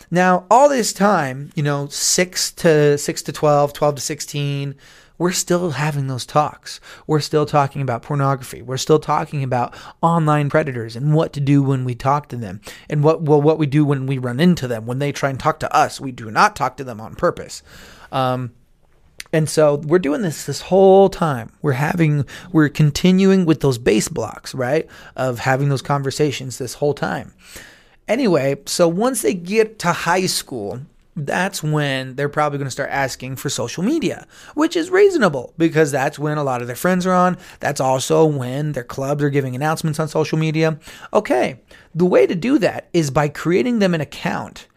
Now, 0.10 0.46
all 0.50 0.70
this 0.70 0.94
time, 0.94 1.52
you 1.56 1.64
know, 1.64 1.88
6 1.88 2.52
to 2.54 2.98
6 2.98 3.22
to 3.24 3.32
12, 3.32 3.74
12 3.74 3.96
to 3.96 4.02
16, 4.02 4.76
we're 5.18 5.32
still 5.32 5.72
having 5.72 6.08
those 6.08 6.26
talks. 6.26 6.80
We're 7.06 7.20
still 7.20 7.46
talking 7.46 7.82
about 7.82 8.04
pornography. 8.04 8.62
We're 8.62 8.78
still 8.78 9.00
talking 9.00 9.44
about 9.44 9.76
online 10.02 10.50
predators 10.50 10.96
and 10.96 11.14
what 11.14 11.34
to 11.34 11.40
do 11.40 11.64
when 11.64 11.86
we 11.86 11.96
talk 11.96 12.30
to 12.30 12.36
them 12.36 12.62
and 12.90 13.04
what 13.04 13.22
well 13.22 13.42
what 13.42 13.58
we 13.58 13.66
do 13.66 13.84
when 13.86 14.06
we 14.06 14.18
run 14.18 14.40
into 14.40 14.68
them 14.68 14.86
when 14.86 15.00
they 15.00 15.12
try 15.12 15.30
and 15.30 15.40
talk 15.40 15.60
to 15.62 15.76
us. 15.76 16.00
We 16.00 16.12
do 16.12 16.30
not 16.30 16.56
talk 16.56 16.78
to 16.78 16.84
them 16.84 17.02
on 17.02 17.16
purpose. 17.16 17.64
Um, 18.12 18.54
and 19.34 19.50
so 19.50 19.76
we're 19.76 20.00
doing 20.00 20.22
this 20.22 20.46
this 20.46 20.62
whole 20.62 21.10
time. 21.10 21.52
We're 21.62 21.74
having, 21.74 22.26
we're 22.52 22.70
continuing 22.70 23.46
with 23.46 23.62
those 23.62 23.78
base 23.78 24.08
blocks, 24.08 24.56
right? 24.56 24.88
Of 25.16 25.40
having 25.40 25.70
those 25.70 25.82
conversations 25.82 26.58
this 26.58 26.76
whole 26.76 26.94
time. 26.94 27.34
Anyway, 28.08 28.58
so 28.66 28.88
once 28.88 29.22
they 29.22 29.34
get 29.34 29.80
to 29.80 29.92
high 29.92 30.28
school, 30.28 30.80
that's 31.18 31.64
when 31.64 32.16
they're 32.16 32.30
probably 32.30 32.60
going 32.60 32.68
to 32.68 32.72
start 32.72 32.92
asking 32.92 33.38
for 33.38 33.50
social 33.50 33.84
media, 33.84 34.28
which 34.54 34.76
is 34.76 34.92
reasonable 34.92 35.54
because 35.58 35.92
that's 35.92 36.20
when 36.20 36.38
a 36.38 36.44
lot 36.44 36.62
of 36.62 36.68
their 36.68 36.76
friends 36.76 37.06
are 37.06 37.14
on. 37.14 37.38
That's 37.60 37.82
also 37.82 38.24
when 38.26 38.74
their 38.74 38.84
clubs 38.84 39.24
are 39.24 39.32
giving 39.32 39.56
announcements 39.56 40.00
on 40.00 40.08
social 40.08 40.38
media. 40.38 40.80
Okay, 41.12 41.60
the 41.96 42.06
way 42.06 42.28
to 42.28 42.36
do 42.36 42.60
that 42.60 42.90
is 42.94 43.10
by 43.10 43.30
creating 43.30 43.80
them 43.80 43.96
an 43.96 44.02
account 44.02 44.68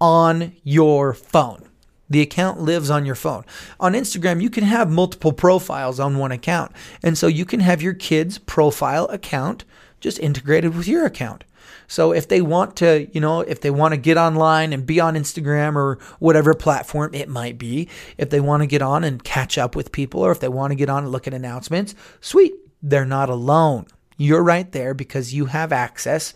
on 0.00 0.54
your 0.62 1.14
phone. 1.14 1.68
The 2.10 2.20
account 2.20 2.60
lives 2.60 2.90
on 2.90 3.06
your 3.06 3.14
phone. 3.14 3.44
On 3.80 3.94
Instagram, 3.94 4.42
you 4.42 4.50
can 4.50 4.64
have 4.64 4.90
multiple 4.90 5.32
profiles 5.32 5.98
on 5.98 6.18
one 6.18 6.32
account. 6.32 6.72
And 7.02 7.16
so 7.16 7.26
you 7.26 7.46
can 7.46 7.60
have 7.60 7.80
your 7.80 7.94
kid's 7.94 8.36
profile 8.36 9.06
account 9.06 9.64
just 10.00 10.18
integrated 10.18 10.76
with 10.76 10.86
your 10.86 11.06
account. 11.06 11.44
So 11.86 12.12
if 12.12 12.28
they 12.28 12.40
want 12.40 12.76
to, 12.76 13.08
you 13.12 13.20
know, 13.20 13.40
if 13.40 13.60
they 13.60 13.70
want 13.70 13.92
to 13.92 13.98
get 13.98 14.16
online 14.16 14.72
and 14.72 14.86
be 14.86 15.00
on 15.00 15.14
Instagram 15.14 15.76
or 15.76 15.98
whatever 16.18 16.54
platform 16.54 17.14
it 17.14 17.28
might 17.28 17.58
be, 17.58 17.88
if 18.18 18.30
they 18.30 18.40
want 18.40 18.62
to 18.62 18.66
get 18.66 18.82
on 18.82 19.04
and 19.04 19.22
catch 19.22 19.58
up 19.58 19.76
with 19.76 19.92
people 19.92 20.20
or 20.20 20.32
if 20.32 20.40
they 20.40 20.48
want 20.48 20.70
to 20.70 20.76
get 20.76 20.88
on 20.88 21.04
and 21.04 21.12
look 21.12 21.26
at 21.26 21.34
announcements, 21.34 21.94
sweet, 22.20 22.54
they're 22.82 23.04
not 23.04 23.30
alone. 23.30 23.86
You're 24.16 24.42
right 24.42 24.70
there 24.70 24.94
because 24.94 25.34
you 25.34 25.46
have 25.46 25.72
access. 25.72 26.34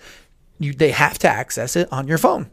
You, 0.59 0.73
they 0.73 0.91
have 0.91 1.19
to 1.21 1.29
access 1.29 1.77
it 1.77 1.89
on 1.93 2.09
your 2.09 2.19
phone. 2.19 2.51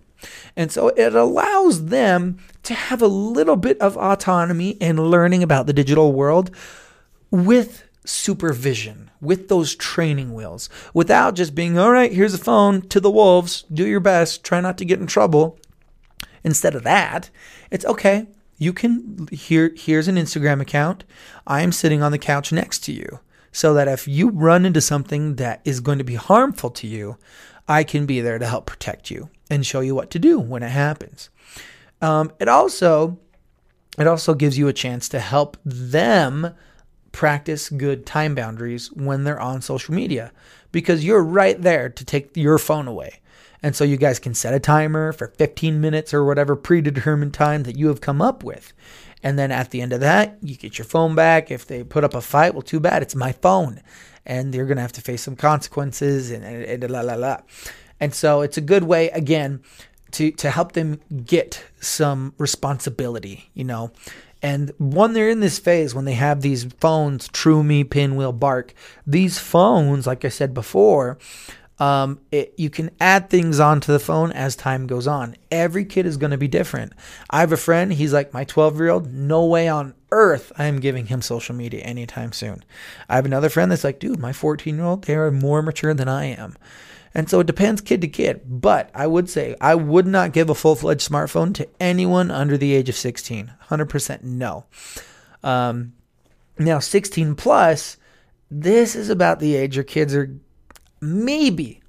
And 0.56 0.72
so 0.72 0.90
it 0.90 1.16
allows 1.16 1.86
them 1.86 2.38
to 2.64 2.74
have 2.74 3.02
a 3.02 3.08
little 3.08 3.56
bit 3.56 3.80
of 3.80 3.98
autonomy 3.98 4.72
in 4.72 4.98
learning 4.98 5.44
about 5.44 5.68
the 5.68 5.74
digital 5.74 6.14
world 6.14 6.52
with 7.32 7.84
supervision, 8.06 9.12
with 9.20 9.48
those 9.48 9.76
training 9.76 10.34
wheels, 10.34 10.70
without 10.94 11.36
just 11.36 11.56
being, 11.56 11.78
all 11.78 11.92
right, 11.92 12.12
here's 12.12 12.34
a 12.34 12.40
phone 12.40 12.82
to 12.90 13.00
the 13.00 13.12
wolves, 13.12 13.64
do 13.74 13.86
your 13.86 14.00
best, 14.00 14.44
try 14.44 14.62
not 14.62 14.78
to 14.78 14.86
get 14.86 15.00
in 15.00 15.08
trouble. 15.08 15.60
Instead 16.44 16.76
of 16.76 16.84
that, 16.84 17.30
it's 17.72 17.86
okay. 17.86 18.28
You 18.58 18.72
can 18.72 19.28
here 19.32 19.74
here's 19.76 20.08
an 20.08 20.16
Instagram 20.16 20.62
account. 20.62 21.04
I 21.46 21.62
am 21.62 21.72
sitting 21.72 22.02
on 22.02 22.12
the 22.12 22.18
couch 22.18 22.52
next 22.54 22.80
to 22.86 22.94
you 22.94 23.20
so 23.52 23.74
that 23.74 23.88
if 23.88 24.08
you 24.08 24.30
run 24.30 24.66
into 24.66 24.80
something 24.80 25.36
that 25.36 25.62
is 25.66 25.80
going 25.80 25.98
to 25.98 26.04
be 26.04 26.16
harmful 26.16 26.70
to 26.70 26.88
you, 26.88 27.18
I 27.68 27.84
can 27.84 28.06
be 28.06 28.22
there 28.22 28.38
to 28.38 28.46
help 28.46 28.66
protect 28.66 29.10
you 29.10 29.30
and 29.50 29.66
show 29.66 29.80
you 29.80 29.96
what 29.96 30.10
to 30.12 30.20
do 30.20 30.40
when 30.40 30.64
it 30.64 30.70
happens. 30.70 31.30
Um, 32.02 32.32
it 32.40 32.48
also 32.48 33.18
it 33.98 34.08
also 34.08 34.34
gives 34.34 34.58
you 34.58 34.68
a 34.68 34.74
chance 34.74 35.10
to 35.10 35.20
help 35.20 35.58
them 35.64 36.54
practice 37.16 37.70
good 37.70 38.06
time 38.06 38.36
boundaries 38.36 38.92
when 38.92 39.24
they're 39.24 39.40
on 39.40 39.62
social 39.62 39.96
media 39.96 40.34
because 40.74 41.06
you're 41.06 41.24
right 41.24 41.62
there 41.62 41.88
to 41.88 42.04
take 42.04 42.36
your 42.36 42.58
phone 42.58 42.90
away. 42.90 43.22
And 43.64 43.74
so 43.74 43.86
you 43.86 43.96
guys 43.96 44.20
can 44.20 44.34
set 44.34 44.54
a 44.54 44.60
timer 44.60 45.14
for 45.14 45.28
15 45.28 45.80
minutes 45.80 46.14
or 46.14 46.26
whatever 46.26 46.58
predetermined 46.58 47.34
time 47.34 47.64
that 47.64 47.78
you 47.78 47.88
have 47.88 48.02
come 48.02 48.22
up 48.22 48.44
with. 48.44 48.74
And 49.24 49.40
then 49.40 49.50
at 49.50 49.72
the 49.72 49.82
end 49.82 49.94
of 49.94 50.02
that, 50.02 50.38
you 50.42 50.58
get 50.58 50.78
your 50.78 50.84
phone 50.84 51.16
back. 51.16 51.50
If 51.50 51.66
they 51.66 51.86
put 51.86 52.04
up 52.04 52.14
a 52.14 52.22
fight, 52.22 52.54
well, 52.54 52.62
too 52.62 52.82
bad. 52.82 53.02
It's 53.02 53.16
my 53.16 53.32
phone. 53.32 53.82
And 54.26 54.54
you're 54.54 54.66
going 54.66 54.76
to 54.76 54.82
have 54.82 54.92
to 54.92 55.02
face 55.02 55.24
some 55.24 55.38
consequences 55.38 56.32
and, 56.32 56.44
and, 56.44 56.84
and 56.84 56.92
la 56.92 57.00
la 57.00 57.16
la. 57.16 57.38
And 58.02 58.14
so 58.14 58.42
it's 58.42 58.58
a 58.58 58.62
good 58.62 58.84
way, 58.84 59.10
again, 59.12 59.62
to, 60.12 60.32
to 60.32 60.52
help 60.52 60.74
them 60.74 61.00
get 61.26 61.64
some 61.80 62.34
responsibility, 62.38 63.50
you 63.54 63.64
know. 63.64 63.94
And 64.46 64.74
when 64.78 65.14
they're 65.14 65.32
in 65.32 65.40
this 65.40 65.58
phase, 65.58 65.96
when 65.96 66.06
they 66.06 66.14
have 66.14 66.42
these 66.42 66.66
phones, 66.80 67.28
Troomi, 67.30 67.90
Pinwheel, 67.90 68.32
Bark, 68.32 68.76
these 69.08 69.40
phones, 69.40 70.06
like 70.06 70.24
I 70.24 70.30
said 70.30 70.54
before, 70.54 71.18
um, 71.80 72.20
it, 72.32 72.54
you 72.58 72.70
can 72.70 72.92
add 73.00 73.30
things 73.30 73.60
onto 73.60 73.92
the 73.92 74.00
phone 74.00 74.32
as 74.32 74.56
time 74.56 74.88
goes 74.88 75.08
on. 75.08 75.36
Every 75.52 75.84
kid 75.84 76.06
is 76.06 76.18
going 76.18 76.32
to 76.32 76.38
be 76.38 76.48
different. 76.48 76.94
I 77.30 77.42
have 77.42 77.52
a 77.52 77.58
friend, 77.58 77.92
he's 77.92 78.14
like 78.14 78.34
my 78.34 78.46
12 78.46 78.78
year 78.78 78.90
old. 78.90 79.14
No 79.14 79.46
way 79.46 79.68
on 79.68 79.94
earth 80.12 80.54
I 80.58 80.66
am 80.66 80.80
giving 80.80 81.08
him 81.08 81.22
social 81.22 81.54
media 81.54 81.82
anytime 81.82 82.32
soon. 82.32 82.64
I 83.10 83.16
have 83.16 83.26
another 83.26 83.50
friend 83.50 83.72
that's 83.72 83.84
like, 83.84 84.00
dude, 84.00 84.20
my 84.20 84.32
14 84.32 84.76
year 84.76 84.86
old, 84.86 85.04
they 85.04 85.16
are 85.16 85.32
more 85.32 85.62
mature 85.62 85.94
than 85.94 86.08
I 86.08 86.26
am. 86.26 86.56
And 87.14 87.30
so 87.30 87.40
it 87.40 87.48
depends 87.48 87.82
kid 87.82 88.02
to 88.02 88.08
kid. 88.08 88.42
But 88.46 88.90
I 88.94 89.08
would 89.08 89.30
say 89.30 89.56
I 89.60 89.76
would 89.76 90.08
not 90.08 90.34
give 90.34 90.50
a 90.50 90.56
full 90.56 90.76
fledged 90.76 91.10
smartphone 91.10 91.54
to 91.56 91.68
anyone 91.80 92.32
under 92.32 92.58
the 92.58 92.74
age 92.74 92.90
of 92.90 92.96
16. 92.96 93.54
100% 93.70 94.24
no. 94.24 94.66
Um, 95.44 95.94
now, 96.58 96.80
16 96.80 97.36
plus, 97.36 97.98
this 98.50 98.96
is 98.96 99.10
about 99.10 99.40
the 99.40 99.56
age 99.56 99.76
your 99.76 99.84
kids 99.84 100.16
are 100.16 100.40
maybe, 101.02 101.82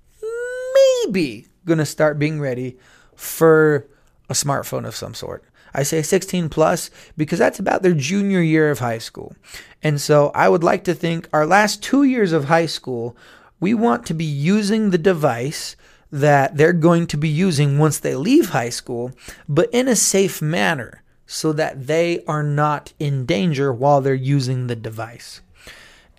maybe 1.05 1.47
going 1.65 1.79
to 1.79 1.87
start 1.87 2.19
being 2.19 2.41
ready 2.41 2.77
for 3.15 3.87
a 4.29 4.35
smartphone 4.35 4.87
of 4.87 4.95
some 4.95 5.15
sort. 5.15 5.45
I 5.75 5.83
say 5.83 6.03
16 6.03 6.49
plus 6.49 6.91
because 7.17 7.39
that's 7.39 7.59
about 7.59 7.83
their 7.83 7.93
junior 7.93 8.41
year 8.41 8.71
of 8.71 8.79
high 8.79 8.99
school. 8.99 9.35
And 9.83 10.01
so 10.01 10.31
I 10.35 10.49
would 10.49 10.65
like 10.65 10.85
to 10.85 10.95
think 10.95 11.29
our 11.33 11.47
last 11.47 11.83
two 11.83 12.03
years 12.03 12.33
of 12.33 12.47
high 12.47 12.67
school 12.67 13.17
we 13.61 13.75
want 13.75 14.07
to 14.07 14.15
be 14.15 14.25
using 14.25 14.91
the 14.91 14.99
device 14.99 15.77
that 16.13 16.57
they're 16.57 16.73
going 16.73 17.07
to 17.09 17.17
be 17.17 17.29
using 17.29 17.79
once 17.79 17.99
they 17.99 18.15
leave 18.15 18.51
high 18.51 18.69
school, 18.69 19.13
but 19.49 19.69
in 19.73 19.89
a 19.89 19.97
safe 19.97 20.41
manner 20.41 21.03
so 21.27 21.53
that 21.53 21.87
they 21.87 22.23
are 22.27 22.43
not 22.43 22.93
in 22.99 23.27
danger 23.27 23.73
while 23.73 24.01
they're 24.01 24.15
using 24.15 24.67
the 24.67 24.77
device. 24.77 25.41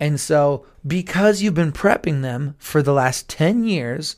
And 0.00 0.20
so, 0.20 0.64
because 0.86 1.42
you've 1.42 1.54
been 1.54 1.72
prepping 1.72 2.22
them 2.22 2.54
for 2.58 2.82
the 2.82 2.92
last 2.92 3.28
10 3.28 3.64
years 3.64 4.16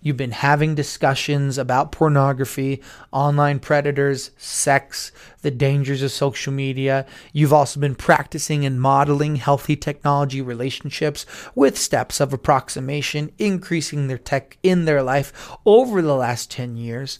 You've 0.00 0.16
been 0.16 0.30
having 0.30 0.76
discussions 0.76 1.58
about 1.58 1.90
pornography, 1.90 2.80
online 3.10 3.58
predators, 3.58 4.30
sex, 4.36 5.10
the 5.42 5.50
dangers 5.50 6.02
of 6.02 6.12
social 6.12 6.52
media. 6.52 7.04
You've 7.32 7.52
also 7.52 7.80
been 7.80 7.96
practicing 7.96 8.64
and 8.64 8.80
modeling 8.80 9.36
healthy 9.36 9.74
technology 9.74 10.40
relationships 10.40 11.26
with 11.56 11.76
steps 11.76 12.20
of 12.20 12.32
approximation, 12.32 13.32
increasing 13.38 14.06
their 14.06 14.18
tech 14.18 14.56
in 14.62 14.84
their 14.84 15.02
life 15.02 15.50
over 15.66 16.00
the 16.00 16.14
last 16.14 16.48
10 16.52 16.76
years. 16.76 17.18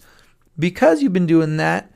Because 0.56 1.02
you've 1.02 1.12
been 1.12 1.26
doing 1.26 1.56
that, 1.56 1.90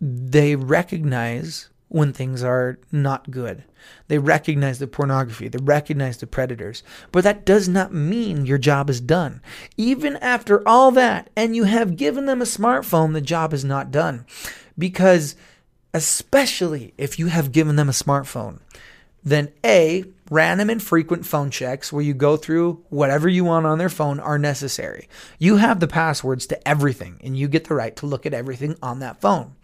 they 0.00 0.54
recognize 0.54 1.70
when 1.88 2.12
things 2.12 2.42
are 2.42 2.78
not 2.92 3.30
good. 3.30 3.64
They 4.08 4.18
recognize 4.18 4.78
the 4.78 4.86
pornography, 4.86 5.48
they 5.48 5.58
recognize 5.62 6.18
the 6.18 6.26
predators. 6.26 6.82
But 7.12 7.24
that 7.24 7.44
does 7.44 7.68
not 7.68 7.92
mean 7.92 8.46
your 8.46 8.58
job 8.58 8.90
is 8.90 9.00
done. 9.00 9.40
Even 9.76 10.16
after 10.16 10.66
all 10.66 10.90
that, 10.92 11.30
and 11.36 11.56
you 11.56 11.64
have 11.64 11.96
given 11.96 12.26
them 12.26 12.42
a 12.42 12.46
smartphone, 12.46 13.12
the 13.12 13.20
job 13.20 13.52
is 13.52 13.64
not 13.64 13.90
done. 13.90 14.26
Because, 14.78 15.34
especially 15.94 16.94
if 16.98 17.18
you 17.18 17.28
have 17.28 17.52
given 17.52 17.76
them 17.76 17.88
a 17.88 17.92
smartphone, 17.92 18.60
then 19.28 19.52
A, 19.64 20.04
random 20.30 20.68
and 20.70 20.82
frequent 20.82 21.24
phone 21.24 21.50
checks 21.50 21.92
where 21.92 22.02
you 22.02 22.14
go 22.14 22.36
through 22.36 22.84
whatever 22.90 23.28
you 23.28 23.44
want 23.44 23.66
on 23.66 23.78
their 23.78 23.88
phone 23.88 24.20
are 24.20 24.38
necessary. 24.38 25.08
You 25.38 25.56
have 25.56 25.80
the 25.80 25.88
passwords 25.88 26.46
to 26.48 26.68
everything 26.68 27.18
and 27.22 27.36
you 27.36 27.48
get 27.48 27.64
the 27.64 27.74
right 27.74 27.96
to 27.96 28.06
look 28.06 28.26
at 28.26 28.34
everything 28.34 28.76
on 28.82 29.00
that 29.00 29.20
phone. 29.20 29.54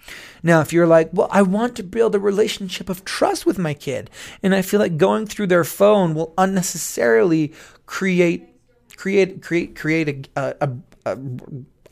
Now, 0.43 0.61
if 0.61 0.73
you're 0.73 0.87
like, 0.87 1.11
well, 1.13 1.29
I 1.31 1.43
want 1.43 1.77
to 1.77 1.83
build 1.83 2.15
a 2.15 2.21
relationship 2.21 2.89
of 2.89 3.05
trust 3.05 3.47
with 3.47 3.59
my 3.59 3.75
kid, 3.75 4.11
and 4.43 4.55
I 4.55 4.63
feel 4.63 4.81
like 4.81 4.97
going 4.97 5.27
through 5.27 5.49
their 5.49 5.65
phone 5.65 6.15
will 6.15 6.35
unnecessarily 6.39 7.53
create 7.87 8.49
create 8.97 9.43
create 9.43 9.75
create 9.75 10.29
a, 10.37 10.55
a, 10.61 10.71
a, 11.07 11.19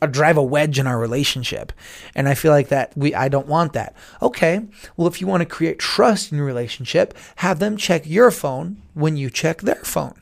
drive 0.07 0.37
a 0.37 0.43
wedge 0.43 0.79
in 0.79 0.87
our 0.87 0.99
relationship. 0.99 1.71
And 2.15 2.27
I 2.27 2.35
feel 2.35 2.51
like 2.51 2.69
that 2.69 2.95
we 2.95 3.13
I 3.13 3.29
don't 3.29 3.47
want 3.47 3.73
that. 3.73 3.95
Okay, 4.21 4.65
well 4.97 5.07
if 5.07 5.21
you 5.21 5.27
want 5.27 5.41
to 5.41 5.45
create 5.45 5.79
trust 5.79 6.31
in 6.31 6.37
your 6.37 6.47
relationship, 6.47 7.17
have 7.37 7.59
them 7.59 7.77
check 7.77 8.03
your 8.05 8.31
phone 8.31 8.81
when 8.93 9.17
you 9.17 9.29
check 9.29 9.61
their 9.61 9.83
phone. 9.83 10.19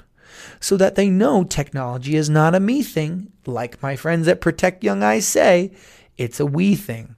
So 0.60 0.78
that 0.78 0.96
they 0.96 1.10
know 1.10 1.44
technology 1.44 2.16
is 2.16 2.30
not 2.30 2.56
a 2.56 2.60
me 2.60 2.84
thing, 2.84 3.32
like 3.46 3.82
my 3.82 3.96
friends 3.96 4.28
at 4.28 4.42
Protect 4.42 4.84
Young 4.84 5.04
Eyes 5.04 5.28
say, 5.28 5.72
it's 6.18 6.40
a 6.40 6.46
we 6.46 6.76
thing. 6.76 7.16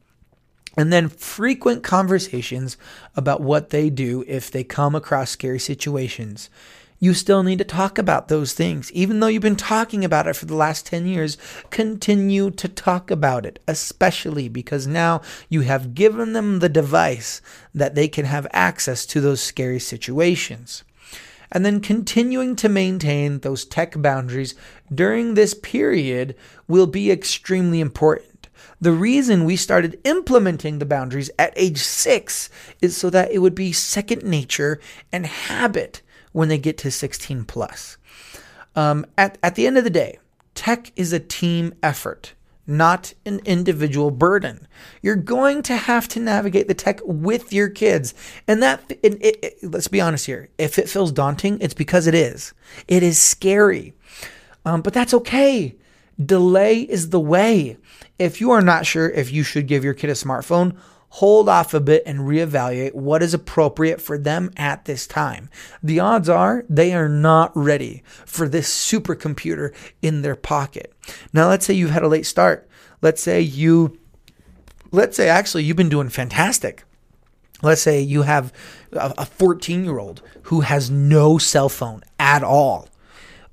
And 0.76 0.91
then 0.91 1.10
frequent 1.10 1.84
conversations 1.84 2.78
about 3.15 3.41
what 3.41 3.69
they 3.69 3.89
do 3.89 4.23
if 4.28 4.49
they 4.49 4.63
come 4.63 4.95
across 4.95 5.30
scary 5.30 5.60
situations 5.60 6.49
you 7.04 7.13
still 7.13 7.44
need 7.44 7.58
to 7.58 7.66
talk 7.66 7.98
about 7.98 8.30
those 8.30 8.54
things. 8.54 8.89
Even 8.94 9.20
though 9.20 9.28
you've 9.28 9.42
been 9.42 9.58
talking 9.58 10.06
about 10.06 10.26
it 10.26 10.38
for 10.38 10.46
the 10.46 10.56
last 10.56 10.86
10 10.86 11.06
years, 11.06 11.38
continue 11.70 12.50
to 12.50 12.70
talk 12.70 13.12
about 13.12 13.46
it, 13.46 13.60
especially 13.68 14.48
because 14.48 14.88
now 14.88 15.22
you 15.50 15.62
have 15.62 15.96
given 15.96 16.32
them 16.32 16.60
the 16.60 16.70
device 16.70 17.42
that 17.76 17.94
they 17.94 18.08
can 18.08 18.24
have 18.24 18.48
access 18.54 19.06
to 19.06 19.20
those 19.20 19.42
scary 19.42 19.80
situations. 19.80 20.86
And 21.52 21.66
then 21.66 21.82
continuing 21.82 22.56
to 22.56 22.70
maintain 22.70 23.39
those 23.39 23.66
tech 23.66 24.02
boundaries 24.02 24.56
during 24.89 25.34
this 25.34 25.54
period 25.54 26.38
will 26.70 26.88
be 26.88 27.12
extremely 27.12 27.82
important. 27.82 28.48
The 28.80 28.94
reason 28.94 29.44
we 29.44 29.58
started 29.58 30.00
implementing 30.06 30.80
the 30.80 30.86
boundaries 30.86 31.30
at 31.38 31.52
age 31.58 31.80
six 31.80 32.50
is 32.80 32.96
so 32.96 33.10
that 33.10 33.34
it 33.34 33.39
would 33.39 33.56
be 33.56 33.74
second 33.74 34.24
nature 34.24 34.80
and 35.12 35.26
habit 35.26 36.02
when 36.34 36.50
they 36.50 36.58
get 36.58 36.78
to 36.80 36.91
16 36.91 37.46
plus. 37.46 37.98
Um, 38.76 39.06
at, 39.17 39.38
at 39.41 39.56
the 39.56 39.65
end 39.65 39.78
of 39.78 39.84
the 39.84 39.89
day, 39.89 40.19
tech 40.56 40.91
is 40.96 41.13
a 41.13 41.19
team 41.19 41.74
effort, 41.82 42.34
not 42.67 43.13
an 43.26 43.39
individual 43.46 44.12
burden. 44.12 44.67
You're 45.02 45.15
going 45.15 45.63
to 45.63 45.78
have 45.78 46.08
to 46.10 46.19
navigate 46.19 46.67
the 46.67 46.74
tech 46.74 47.00
with 47.04 47.54
your 47.54 47.69
kids. 47.69 48.13
And 48.48 48.62
that, 48.62 48.84
it, 49.02 49.17
it, 49.22 49.58
let's 49.63 49.88
be 49.88 50.02
honest 50.02 50.26
here, 50.26 50.50
if 50.58 50.78
it 50.78 50.89
feels 50.89 51.12
daunting, 51.12 51.60
it's 51.62 51.74
because 51.74 52.08
it 52.08 52.15
is. 52.15 52.54
It 52.88 53.04
is 53.04 53.22
scary. 53.22 53.93
Um, 54.65 54.82
but 54.82 54.93
that's 54.93 55.13
okay. 55.13 55.76
Delay 56.24 56.82
is 56.82 57.10
the 57.10 57.19
way. 57.19 57.78
If 58.19 58.39
you 58.39 58.52
are 58.52 58.62
not 58.62 58.86
sure 58.86 59.10
if 59.10 59.32
you 59.32 59.43
should 59.43 59.67
give 59.67 59.84
your 59.84 59.93
kid 59.93 60.10
a 60.10 60.13
smartphone, 60.13 60.78
hold 61.17 61.47
off 61.47 61.76
a 61.76 61.80
bit 61.80 62.02
and 62.08 62.21
reevaluate 62.21 62.95
what 62.95 63.21
is 63.21 63.36
appropriate 63.36 64.02
for 64.02 64.17
them 64.17 64.49
at 64.58 64.86
this 64.86 65.06
time. 65.06 65.47
The 65.84 65.99
odds 65.99 66.28
are 66.28 66.65
they 66.67 66.91
are 66.91 67.08
not 67.08 67.52
ready 67.56 68.02
for 68.26 68.49
this 68.49 68.67
supercomputer 68.67 69.76
in 70.02 70.23
their 70.23 70.36
pocket. 70.36 70.91
Now, 71.32 71.49
let's 71.49 71.67
say 71.67 71.76
you've 71.76 71.91
had 71.91 72.02
a 72.02 72.08
late 72.08 72.26
start. 72.26 72.67
Let's 73.04 73.21
say 73.21 73.41
you, 73.41 73.99
let's 74.91 75.15
say 75.15 75.30
actually 75.30 75.65
you've 75.65 75.78
been 75.78 75.88
doing 75.88 76.10
fantastic. 76.10 76.84
Let's 77.62 77.82
say 77.82 78.02
you 78.02 78.23
have 78.23 78.52
a 78.91 79.26
14 79.26 79.86
year 79.86 79.99
old 79.99 80.23
who 80.43 80.62
has 80.62 80.89
no 80.89 81.38
cell 81.38 81.69
phone 81.69 82.04
at 82.17 82.43
all 82.43 82.88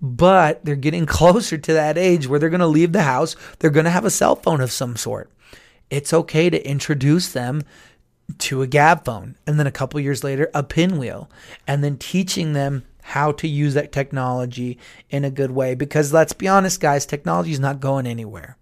but 0.03 0.65
they're 0.65 0.77
getting 0.77 1.05
closer 1.21 1.59
to 1.59 1.75
that 1.75 1.99
age 1.99 2.27
where 2.27 2.39
they're 2.39 2.49
going 2.49 2.61
to 2.61 2.67
leave 2.67 2.93
the 2.93 3.03
house. 3.03 3.37
They're 3.59 3.69
going 3.69 3.85
to 3.85 3.91
have 3.91 4.07
a 4.07 4.11
cell 4.11 4.35
phone 4.35 4.63
of 4.63 4.73
some 4.73 4.97
sort. 4.97 5.31
It's 5.91 6.13
okay 6.13 6.51
to 6.51 6.69
introduce 6.69 7.33
them 7.33 7.63
to 8.39 8.63
a 8.63 8.67
Gabb 8.67 9.05
phone 9.05 9.37
and 9.47 9.59
then 9.59 9.67
a 9.67 9.73
couple 9.73 9.99
years 9.99 10.23
later 10.23 10.51
a 10.55 10.63
pinwheel 10.63 11.29
and 11.67 11.83
then 11.83 11.99
teaching 11.99 12.53
them 12.53 12.85
how 13.03 13.33
to 13.33 13.49
use 13.49 13.75
that 13.75 13.91
technology 13.91 14.79
in 15.09 15.25
a 15.25 15.31
good 15.31 15.51
way 15.51 15.75
because 15.75 16.13
let's 16.13 16.33
be 16.33 16.47
honest 16.47 16.81
guys 16.81 17.05
technology 17.05 17.51
is 17.51 17.59
not 17.59 17.81
going 17.81 18.07
anywhere 18.07 18.57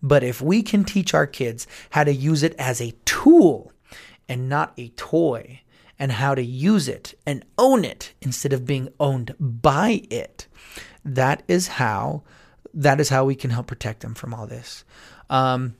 but 0.00 0.22
if 0.22 0.40
we 0.40 0.62
can 0.62 0.84
teach 0.84 1.14
our 1.14 1.26
kids 1.26 1.66
how 1.90 2.04
to 2.04 2.12
use 2.12 2.44
it 2.44 2.54
as 2.60 2.80
a 2.80 2.94
tool 3.04 3.72
and 4.28 4.48
not 4.48 4.72
a 4.76 4.88
toy 4.90 5.60
and 5.98 6.12
how 6.12 6.32
to 6.32 6.42
use 6.42 6.86
it 6.86 7.14
and 7.26 7.44
own 7.58 7.84
it 7.84 8.12
instead 8.22 8.52
of 8.52 8.64
being 8.64 8.88
owned 9.00 9.34
by 9.40 10.00
it 10.10 10.46
that 11.04 11.42
is 11.48 11.66
how 11.66 12.22
that 12.74 13.00
is 13.00 13.08
how 13.08 13.24
we 13.24 13.34
can 13.34 13.50
help 13.50 13.66
protect 13.66 14.00
them 14.00 14.14
from 14.14 14.34
all 14.34 14.46
this. 14.46 14.84
Um, 15.30 15.74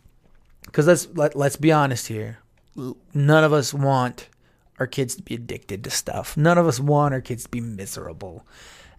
because 0.69 0.87
let's 0.87 1.09
let, 1.15 1.35
let's 1.35 1.57
be 1.57 1.73
honest 1.73 2.09
here, 2.09 2.39
none 3.15 3.43
of 3.43 3.53
us 3.55 3.73
want 3.73 4.29
our 4.79 4.87
kids 4.87 5.17
to 5.17 5.23
be 5.23 5.35
addicted 5.35 5.83
to 5.85 5.91
stuff. 5.91 6.37
None 6.37 6.59
of 6.59 6.67
us 6.67 6.79
want 6.79 7.15
our 7.15 7.23
kids 7.23 7.45
to 7.45 7.49
be 7.49 7.61
miserable. 7.61 8.47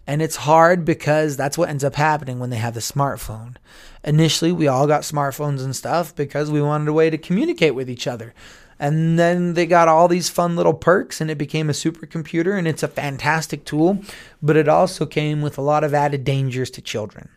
And 0.06 0.20
it's 0.20 0.36
hard 0.36 0.84
because 0.84 1.36
that's 1.36 1.56
what 1.56 1.68
ends 1.68 1.84
up 1.84 1.94
happening 1.94 2.40
when 2.40 2.50
they 2.50 2.56
have 2.56 2.74
the 2.74 2.80
smartphone. 2.80 3.54
Initially, 4.02 4.50
we 4.50 4.66
all 4.66 4.88
got 4.88 5.02
smartphones 5.02 5.62
and 5.62 5.76
stuff 5.76 6.14
because 6.16 6.50
we 6.50 6.60
wanted 6.60 6.88
a 6.88 6.92
way 6.92 7.10
to 7.10 7.16
communicate 7.16 7.76
with 7.76 7.88
each 7.88 8.08
other. 8.08 8.34
And 8.78 9.18
then 9.18 9.54
they 9.54 9.66
got 9.66 9.88
all 9.88 10.08
these 10.08 10.28
fun 10.28 10.56
little 10.56 10.74
perks 10.74 11.20
and 11.20 11.30
it 11.30 11.38
became 11.38 11.70
a 11.70 11.74
supercomputer 11.74 12.58
and 12.58 12.66
it's 12.66 12.82
a 12.82 12.88
fantastic 12.88 13.64
tool, 13.64 14.02
but 14.42 14.56
it 14.56 14.68
also 14.68 15.06
came 15.06 15.42
with 15.42 15.56
a 15.56 15.62
lot 15.62 15.84
of 15.84 15.94
added 15.94 16.24
dangers 16.24 16.70
to 16.72 16.82
children. 16.82 17.28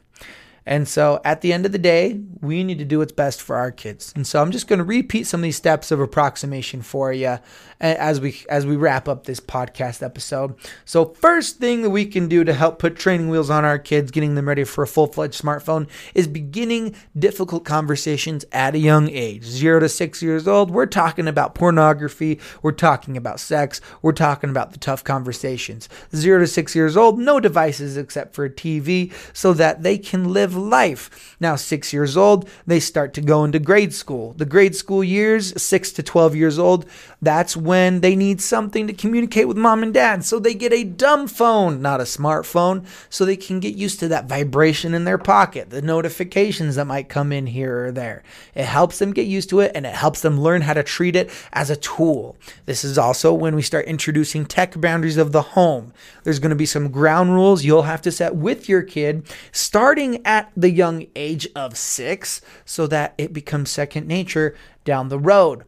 And 0.66 0.88
so 0.88 1.20
at 1.26 1.42
the 1.42 1.52
end 1.52 1.66
of 1.66 1.72
the 1.72 1.78
day, 1.78 2.22
we 2.42 2.64
need 2.64 2.80
to 2.80 2.86
do 2.86 3.00
what's 3.00 3.12
best 3.12 3.42
for 3.42 3.56
our 3.56 3.72
kids. 3.72 4.14
And 4.16 4.26
so 4.26 4.42
I'm 4.42 4.52
just 4.52 4.68
going 4.68 4.80
to 4.80 4.86
repeat 4.86 5.28
some 5.28 5.42
of 5.42 5.44
these 5.44 5.58
steps 5.58 5.92
of 5.92 6.00
approximation 6.00 6.82
for 6.82 7.12
you 7.12 7.40
as 7.82 8.22
we 8.22 8.42
as 8.50 8.66
we 8.66 8.78
wrap 8.78 9.10
up 9.10 9.26
this 9.26 9.42
podcast 9.42 10.02
episode. 10.02 10.56
So 10.86 11.06
first 11.06 11.58
thing 11.58 11.82
that 11.82 11.90
we 11.90 12.06
can 12.06 12.30
do 12.30 12.46
to 12.46 12.54
help 12.54 12.80
put 12.80 12.96
training 12.96 13.30
wheels 13.30 13.50
on 13.50 13.66
our 13.66 13.78
kids, 13.78 14.12
getting 14.12 14.36
them 14.36 14.48
ready 14.48 14.64
for 14.64 14.84
a 14.84 14.88
full-fledged 14.88 15.42
smartphone 15.42 15.90
is 16.16 16.28
beginning 16.28 16.96
difficult 17.18 17.66
conversations 17.66 18.46
at 18.54 18.76
a 18.76 18.80
young 18.80 19.10
age. 19.10 19.44
0 19.44 19.82
to 19.82 19.90
6 19.90 20.22
years 20.22 20.48
old, 20.48 20.72
we're 20.72 20.86
talking 20.86 21.28
about 21.28 21.56
pornography, 21.56 22.40
we're 22.62 22.72
talking 22.72 23.18
about 23.18 23.40
sex, 23.40 23.82
we're 24.02 24.14
talking 24.14 24.50
about 24.50 24.72
the 24.72 24.80
tough 24.80 25.04
conversations. 25.04 25.90
0 26.16 26.40
to 26.40 26.48
6 26.48 26.76
years 26.76 26.96
old, 26.96 27.20
no 27.20 27.40
devices 27.40 27.98
except 27.98 28.34
for 28.34 28.46
a 28.46 28.50
TV 28.50 29.12
so 29.34 29.54
that 29.54 29.84
they 29.84 29.98
can 29.98 30.32
live 30.32 30.53
life. 30.56 31.36
Now 31.40 31.56
6 31.56 31.94
years 31.94 32.18
old, 32.18 32.50
they 32.66 32.80
start 32.80 33.14
to 33.14 33.22
go 33.22 33.44
into 33.44 33.60
grade 33.60 33.94
school. 33.94 34.34
The 34.34 34.46
grade 34.46 34.76
school 34.76 35.04
years, 35.04 35.62
6 35.62 35.92
to 35.94 36.04
12 36.04 36.36
years 36.36 36.60
old, 36.60 36.86
that's 37.24 37.56
when 37.56 38.02
they 38.02 38.16
need 38.16 38.42
something 38.42 38.88
to 38.88 38.94
communicate 38.94 39.48
with 39.48 39.58
mom 39.58 39.84
and 39.84 39.94
dad. 39.94 40.26
So 40.26 40.40
they 40.40 40.54
get 40.54 40.74
a 40.74 40.84
dumb 40.84 41.28
phone, 41.28 41.82
not 41.82 42.02
a 42.02 42.04
smartphone, 42.04 42.86
so 43.10 43.26
they 43.26 43.38
can 43.38 43.60
get 43.60 43.76
used 43.76 44.00
to 44.02 44.08
that 44.10 44.28
vibration 44.28 44.94
in 44.94 45.06
their 45.06 45.18
pocket, 45.18 45.70
the 45.70 45.82
notifications 45.82 46.76
that 46.76 46.86
might 46.86 47.10
come 47.10 47.32
in 47.32 47.48
here 47.48 47.86
or 47.86 47.92
there. 47.92 48.24
It 48.54 48.66
helps 48.66 49.00
them 49.00 49.14
get 49.14 49.28
used 49.28 49.50
to 49.50 49.62
it 49.62 49.72
and 49.76 49.86
it 49.86 49.96
helps 49.96 50.22
them 50.22 50.40
learn 50.40 50.62
how 50.62 50.74
to 50.74 50.84
treat 50.84 51.16
it 51.16 51.32
as 51.54 51.70
a 51.70 51.76
tool. 51.76 52.36
This 52.66 52.84
is 52.84 52.98
also 52.98 53.34
when 53.34 53.56
we 53.56 53.62
start 53.62 53.86
introducing 53.86 54.46
tech 54.46 54.80
boundaries 54.80 55.18
of 55.18 55.32
the 55.32 55.42
home. 55.42 55.94
There's 56.24 56.40
going 56.40 56.50
to 56.50 56.56
be 56.56 56.66
some 56.66 56.92
ground 56.92 57.34
rules 57.34 57.64
you'll 57.64 57.84
have 57.84 58.02
to 58.04 58.12
set 58.12 58.36
with 58.36 58.68
your 58.68 58.82
kid 58.82 59.26
starting 59.52 60.26
at 60.26 60.52
the 60.56 60.70
young 60.70 61.08
age 61.16 61.48
of 61.56 61.78
six 61.78 62.42
so 62.66 62.88
that 62.88 63.14
it 63.18 63.34
becomes 63.34 63.70
second 63.70 64.08
nature 64.08 64.56
down 64.84 65.10
the 65.10 65.20
road. 65.20 65.64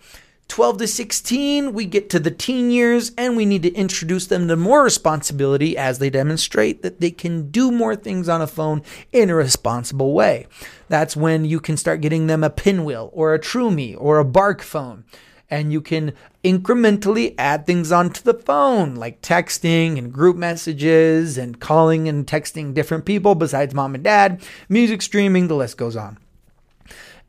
12 0.47 0.77
to 0.77 0.88
16, 0.88 1.73
we 1.73 1.86
get 1.86 2.10
to 2.10 2.19
the 2.19 2.31
teen 2.31 2.69
years 2.69 3.12
and 3.17 3.36
we 3.36 3.45
need 3.45 3.63
to 3.63 3.73
introduce 3.73 4.27
them 4.27 4.47
to 4.47 4.55
more 4.55 4.84
responsibility 4.84 5.75
as 5.75 5.99
they 5.99 6.10
demonstrate 6.10 6.81
that 6.84 7.01
they 7.01 7.12
can 7.12 7.49
do 7.49 7.71
more 7.71 7.95
things 7.95 8.29
on 8.29 8.41
a 8.41 8.47
phone 8.47 8.81
in 9.12 9.29
a 9.29 9.36
responsible 9.36 10.13
way. 10.13 10.47
That's 10.88 11.17
when 11.17 11.45
you 11.45 11.60
can 11.60 11.77
start 11.77 12.01
getting 12.01 12.27
them 12.27 12.43
a 12.43 12.49
pinwheel 12.49 13.10
or 13.12 13.34
a 13.34 13.39
Troomi 13.39 13.95
or 13.97 14.19
a 14.19 14.25
Bark 14.25 14.62
phone. 14.62 15.03
And 15.49 15.71
you 15.73 15.81
can 15.81 16.13
incrementally 16.43 17.36
add 17.38 17.65
things 17.65 17.91
onto 17.91 18.21
the 18.21 18.34
phone, 18.34 18.95
like 18.95 19.21
texting 19.21 19.97
and 19.97 20.12
group 20.13 20.38
messages 20.38 21.38
and 21.38 21.60
calling 21.60 22.08
and 22.08 22.25
texting 22.25 22.73
different 22.73 23.05
people 23.05 23.36
besides 23.36 23.73
mom 23.73 23.95
and 23.95 24.03
dad, 24.03 24.41
music 24.69 25.01
streaming, 25.01 25.47
the 25.47 25.55
list 25.55 25.77
goes 25.77 25.95
on. 25.95 26.17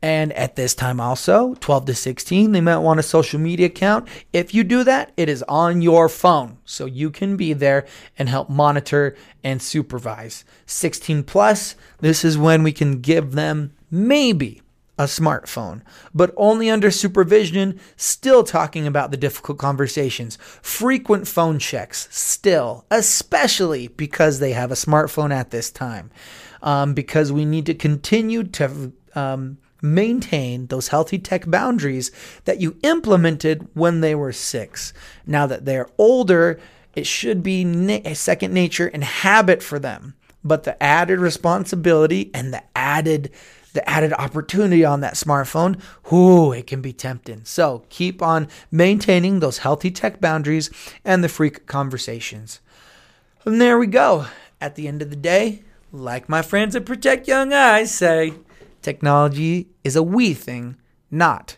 And 0.01 0.31
at 0.33 0.55
this 0.55 0.75
time, 0.75 0.99
also 0.99 1.55
12 1.55 1.85
to 1.85 1.95
16, 1.95 2.51
they 2.51 2.61
might 2.61 2.77
want 2.77 2.99
a 2.99 3.03
social 3.03 3.39
media 3.39 3.65
account. 3.65 4.07
If 4.31 4.53
you 4.53 4.63
do 4.63 4.83
that, 4.83 5.11
it 5.17 5.27
is 5.27 5.43
on 5.43 5.81
your 5.81 6.07
phone. 6.07 6.59
So 6.65 6.85
you 6.85 7.09
can 7.09 7.35
be 7.35 7.53
there 7.53 7.87
and 8.17 8.29
help 8.29 8.49
monitor 8.49 9.15
and 9.43 9.61
supervise. 9.61 10.45
16 10.67 11.23
plus, 11.23 11.75
this 11.99 12.23
is 12.23 12.37
when 12.37 12.61
we 12.61 12.71
can 12.71 13.01
give 13.01 13.31
them 13.31 13.73
maybe 13.89 14.61
a 14.99 15.03
smartphone, 15.03 15.81
but 16.13 16.33
only 16.37 16.69
under 16.69 16.89
supervision, 16.89 17.79
still 17.95 18.43
talking 18.43 18.87
about 18.87 19.11
the 19.11 19.17
difficult 19.17 19.59
conversations, 19.59 20.37
frequent 20.61 21.27
phone 21.27 21.59
checks, 21.59 22.07
still, 22.11 22.85
especially 22.89 23.89
because 23.89 24.39
they 24.39 24.53
have 24.53 24.71
a 24.71 24.75
smartphone 24.75 25.31
at 25.31 25.51
this 25.51 25.71
time. 25.71 26.09
Um, 26.63 26.95
because 26.95 27.31
we 27.31 27.45
need 27.45 27.67
to 27.67 27.75
continue 27.75 28.43
to 28.43 28.91
um, 29.13 29.59
maintain 29.81 30.67
those 30.67 30.89
healthy 30.89 31.19
tech 31.19 31.49
boundaries 31.49 32.11
that 32.45 32.59
you 32.59 32.77
implemented 32.83 33.67
when 33.73 34.01
they 34.01 34.15
were 34.15 34.33
six. 34.33 34.93
Now 35.25 35.45
that 35.47 35.65
they're 35.65 35.89
older, 35.97 36.59
it 36.95 37.05
should 37.05 37.43
be 37.43 37.63
na- 37.63 38.13
second 38.13 38.53
nature 38.53 38.87
and 38.87 39.03
habit 39.03 39.61
for 39.61 39.79
them. 39.79 40.15
But 40.43 40.63
the 40.63 40.81
added 40.81 41.19
responsibility 41.19 42.31
and 42.33 42.53
the 42.53 42.63
added 42.75 43.31
the 43.73 43.87
added 43.87 44.11
opportunity 44.13 44.83
on 44.83 45.01
that 45.01 45.13
smartphone, 45.13 45.79
whoo, 46.09 46.51
it 46.51 46.65
can 46.65 46.81
be 46.81 46.91
tempting. 46.91 47.41
So 47.43 47.83
keep 47.89 48.23
on 48.23 48.47
maintaining 48.71 49.39
those 49.39 49.59
healthy 49.59 49.91
tech 49.91 50.19
boundaries 50.19 50.71
and 51.05 51.23
the 51.23 51.29
freak 51.29 51.67
conversations. 51.67 52.59
And 53.45 53.61
there 53.61 53.77
we 53.77 53.85
go. 53.85 54.25
At 54.59 54.73
the 54.73 54.87
end 54.87 55.03
of 55.03 55.11
the 55.11 55.15
day, 55.15 55.61
like 55.91 56.27
my 56.27 56.41
friends 56.41 56.75
at 56.75 56.87
Protect 56.87 57.27
Young 57.27 57.53
Eyes 57.53 57.93
say, 57.93 58.33
Technology 58.81 59.67
is 59.83 59.95
a 59.95 60.03
we 60.03 60.33
thing, 60.33 60.77
not 61.11 61.57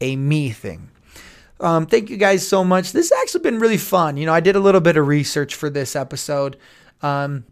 a 0.00 0.16
me 0.16 0.50
thing. 0.50 0.90
Um, 1.58 1.86
thank 1.86 2.10
you 2.10 2.16
guys 2.16 2.46
so 2.46 2.64
much. 2.64 2.92
This 2.92 3.10
has 3.10 3.22
actually 3.22 3.42
been 3.42 3.58
really 3.58 3.78
fun. 3.78 4.16
You 4.16 4.26
know, 4.26 4.34
I 4.34 4.40
did 4.40 4.56
a 4.56 4.60
little 4.60 4.80
bit 4.80 4.96
of 4.96 5.06
research 5.06 5.54
for 5.54 5.70
this 5.70 5.96
episode. 5.96 6.56
Um, 7.02 7.44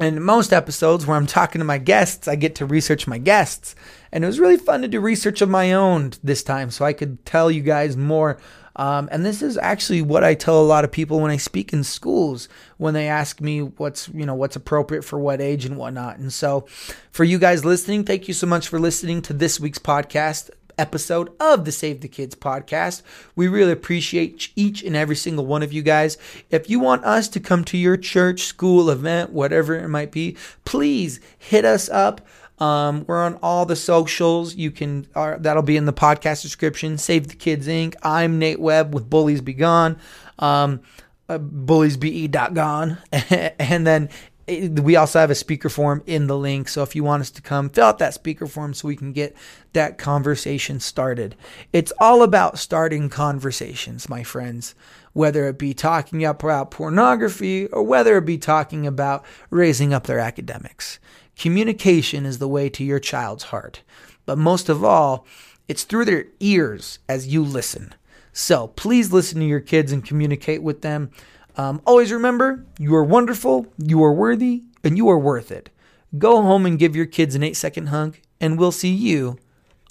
and 0.00 0.24
most 0.24 0.52
episodes 0.52 1.06
where 1.06 1.16
I'm 1.16 1.26
talking 1.26 1.60
to 1.60 1.64
my 1.64 1.78
guests, 1.78 2.26
I 2.26 2.34
get 2.34 2.56
to 2.56 2.66
research 2.66 3.06
my 3.06 3.18
guests. 3.18 3.76
And 4.10 4.24
it 4.24 4.26
was 4.26 4.40
really 4.40 4.56
fun 4.56 4.82
to 4.82 4.88
do 4.88 5.00
research 5.00 5.40
of 5.40 5.48
my 5.48 5.72
own 5.72 6.12
this 6.22 6.42
time 6.42 6.70
so 6.70 6.84
I 6.84 6.92
could 6.92 7.24
tell 7.24 7.50
you 7.50 7.60
guys 7.60 7.96
more 7.96 8.38
um, 8.76 9.08
and 9.12 9.24
this 9.24 9.42
is 9.42 9.56
actually 9.58 10.02
what 10.02 10.24
I 10.24 10.34
tell 10.34 10.60
a 10.60 10.64
lot 10.64 10.84
of 10.84 10.90
people 10.90 11.20
when 11.20 11.30
I 11.30 11.36
speak 11.36 11.72
in 11.72 11.84
schools 11.84 12.48
when 12.76 12.94
they 12.94 13.08
ask 13.08 13.40
me 13.40 13.62
what's 13.62 14.08
you 14.08 14.26
know 14.26 14.34
what's 14.34 14.56
appropriate 14.56 15.02
for 15.02 15.18
what 15.18 15.40
age 15.40 15.64
and 15.64 15.76
whatnot. 15.76 16.18
And 16.18 16.32
so, 16.32 16.66
for 17.10 17.24
you 17.24 17.38
guys 17.38 17.64
listening, 17.64 18.04
thank 18.04 18.28
you 18.28 18.34
so 18.34 18.46
much 18.46 18.68
for 18.68 18.78
listening 18.78 19.22
to 19.22 19.32
this 19.32 19.60
week's 19.60 19.78
podcast 19.78 20.50
episode 20.78 21.30
of 21.40 21.64
the 21.64 21.72
Save 21.72 22.00
the 22.00 22.08
Kids 22.08 22.34
podcast. 22.34 23.02
We 23.36 23.48
really 23.48 23.72
appreciate 23.72 24.50
each 24.56 24.82
and 24.82 24.96
every 24.96 25.16
single 25.16 25.46
one 25.46 25.62
of 25.62 25.72
you 25.72 25.82
guys. 25.82 26.18
If 26.50 26.68
you 26.68 26.80
want 26.80 27.04
us 27.04 27.28
to 27.28 27.40
come 27.40 27.64
to 27.66 27.78
your 27.78 27.96
church, 27.96 28.42
school, 28.42 28.90
event, 28.90 29.30
whatever 29.30 29.76
it 29.76 29.88
might 29.88 30.12
be, 30.12 30.36
please 30.64 31.20
hit 31.38 31.64
us 31.64 31.88
up. 31.88 32.20
Um, 32.58 33.04
we're 33.06 33.22
on 33.22 33.34
all 33.42 33.66
the 33.66 33.76
socials. 33.76 34.54
You 34.54 34.70
can 34.70 35.06
uh, 35.14 35.36
that'll 35.38 35.62
be 35.62 35.76
in 35.76 35.86
the 35.86 35.92
podcast 35.92 36.42
description. 36.42 36.98
Save 36.98 37.28
the 37.28 37.34
Kids 37.34 37.66
Inc. 37.66 37.94
I'm 38.02 38.38
Nate 38.38 38.60
Webb 38.60 38.94
with 38.94 39.10
Bullies 39.10 39.40
Be 39.40 39.54
Gone. 39.54 39.98
Um, 40.38 40.80
uh, 41.28 41.38
bulliesbe.gone 41.38 42.98
and 43.58 43.86
then 43.86 44.10
we 44.46 44.96
also 44.96 45.20
have 45.20 45.30
a 45.30 45.34
speaker 45.34 45.70
form 45.70 46.02
in 46.06 46.26
the 46.26 46.36
link. 46.36 46.68
So 46.68 46.82
if 46.82 46.94
you 46.94 47.02
want 47.02 47.22
us 47.22 47.30
to 47.30 47.42
come, 47.42 47.70
fill 47.70 47.86
out 47.86 47.98
that 47.98 48.14
speaker 48.14 48.46
form 48.46 48.74
so 48.74 48.88
we 48.88 48.96
can 48.96 49.12
get 49.12 49.34
that 49.72 49.96
conversation 49.96 50.80
started. 50.80 51.34
It's 51.72 51.92
all 51.98 52.22
about 52.22 52.58
starting 52.58 53.08
conversations, 53.08 54.08
my 54.08 54.22
friends, 54.22 54.74
whether 55.14 55.48
it 55.48 55.58
be 55.58 55.72
talking 55.72 56.24
about 56.24 56.70
pornography 56.70 57.66
or 57.68 57.82
whether 57.82 58.18
it 58.18 58.26
be 58.26 58.36
talking 58.36 58.86
about 58.86 59.24
raising 59.48 59.94
up 59.94 60.06
their 60.06 60.18
academics. 60.18 60.98
Communication 61.36 62.26
is 62.26 62.38
the 62.38 62.48
way 62.48 62.68
to 62.68 62.84
your 62.84 63.00
child's 63.00 63.44
heart. 63.44 63.82
But 64.26 64.38
most 64.38 64.68
of 64.68 64.84
all, 64.84 65.26
it's 65.68 65.84
through 65.84 66.04
their 66.04 66.26
ears 66.40 66.98
as 67.08 67.26
you 67.26 67.42
listen. 67.42 67.94
So 68.32 68.68
please 68.68 69.12
listen 69.12 69.40
to 69.40 69.46
your 69.46 69.60
kids 69.60 69.92
and 69.92 70.04
communicate 70.04 70.62
with 70.62 70.82
them. 70.82 71.10
Um, 71.56 71.80
always 71.86 72.12
remember, 72.12 72.66
you 72.78 72.94
are 72.96 73.04
wonderful, 73.04 73.66
you 73.78 74.02
are 74.02 74.12
worthy, 74.12 74.64
and 74.82 74.96
you 74.96 75.08
are 75.08 75.18
worth 75.18 75.52
it. 75.52 75.70
Go 76.18 76.42
home 76.42 76.66
and 76.66 76.78
give 76.78 76.96
your 76.96 77.06
kids 77.06 77.34
an 77.34 77.42
eight 77.42 77.56
second 77.56 77.86
hug, 77.86 78.16
and 78.40 78.58
we'll 78.58 78.72
see 78.72 78.92
you 78.92 79.38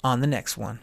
on 0.02 0.20
the 0.20 0.26
next 0.26 0.56
one. 0.58 0.78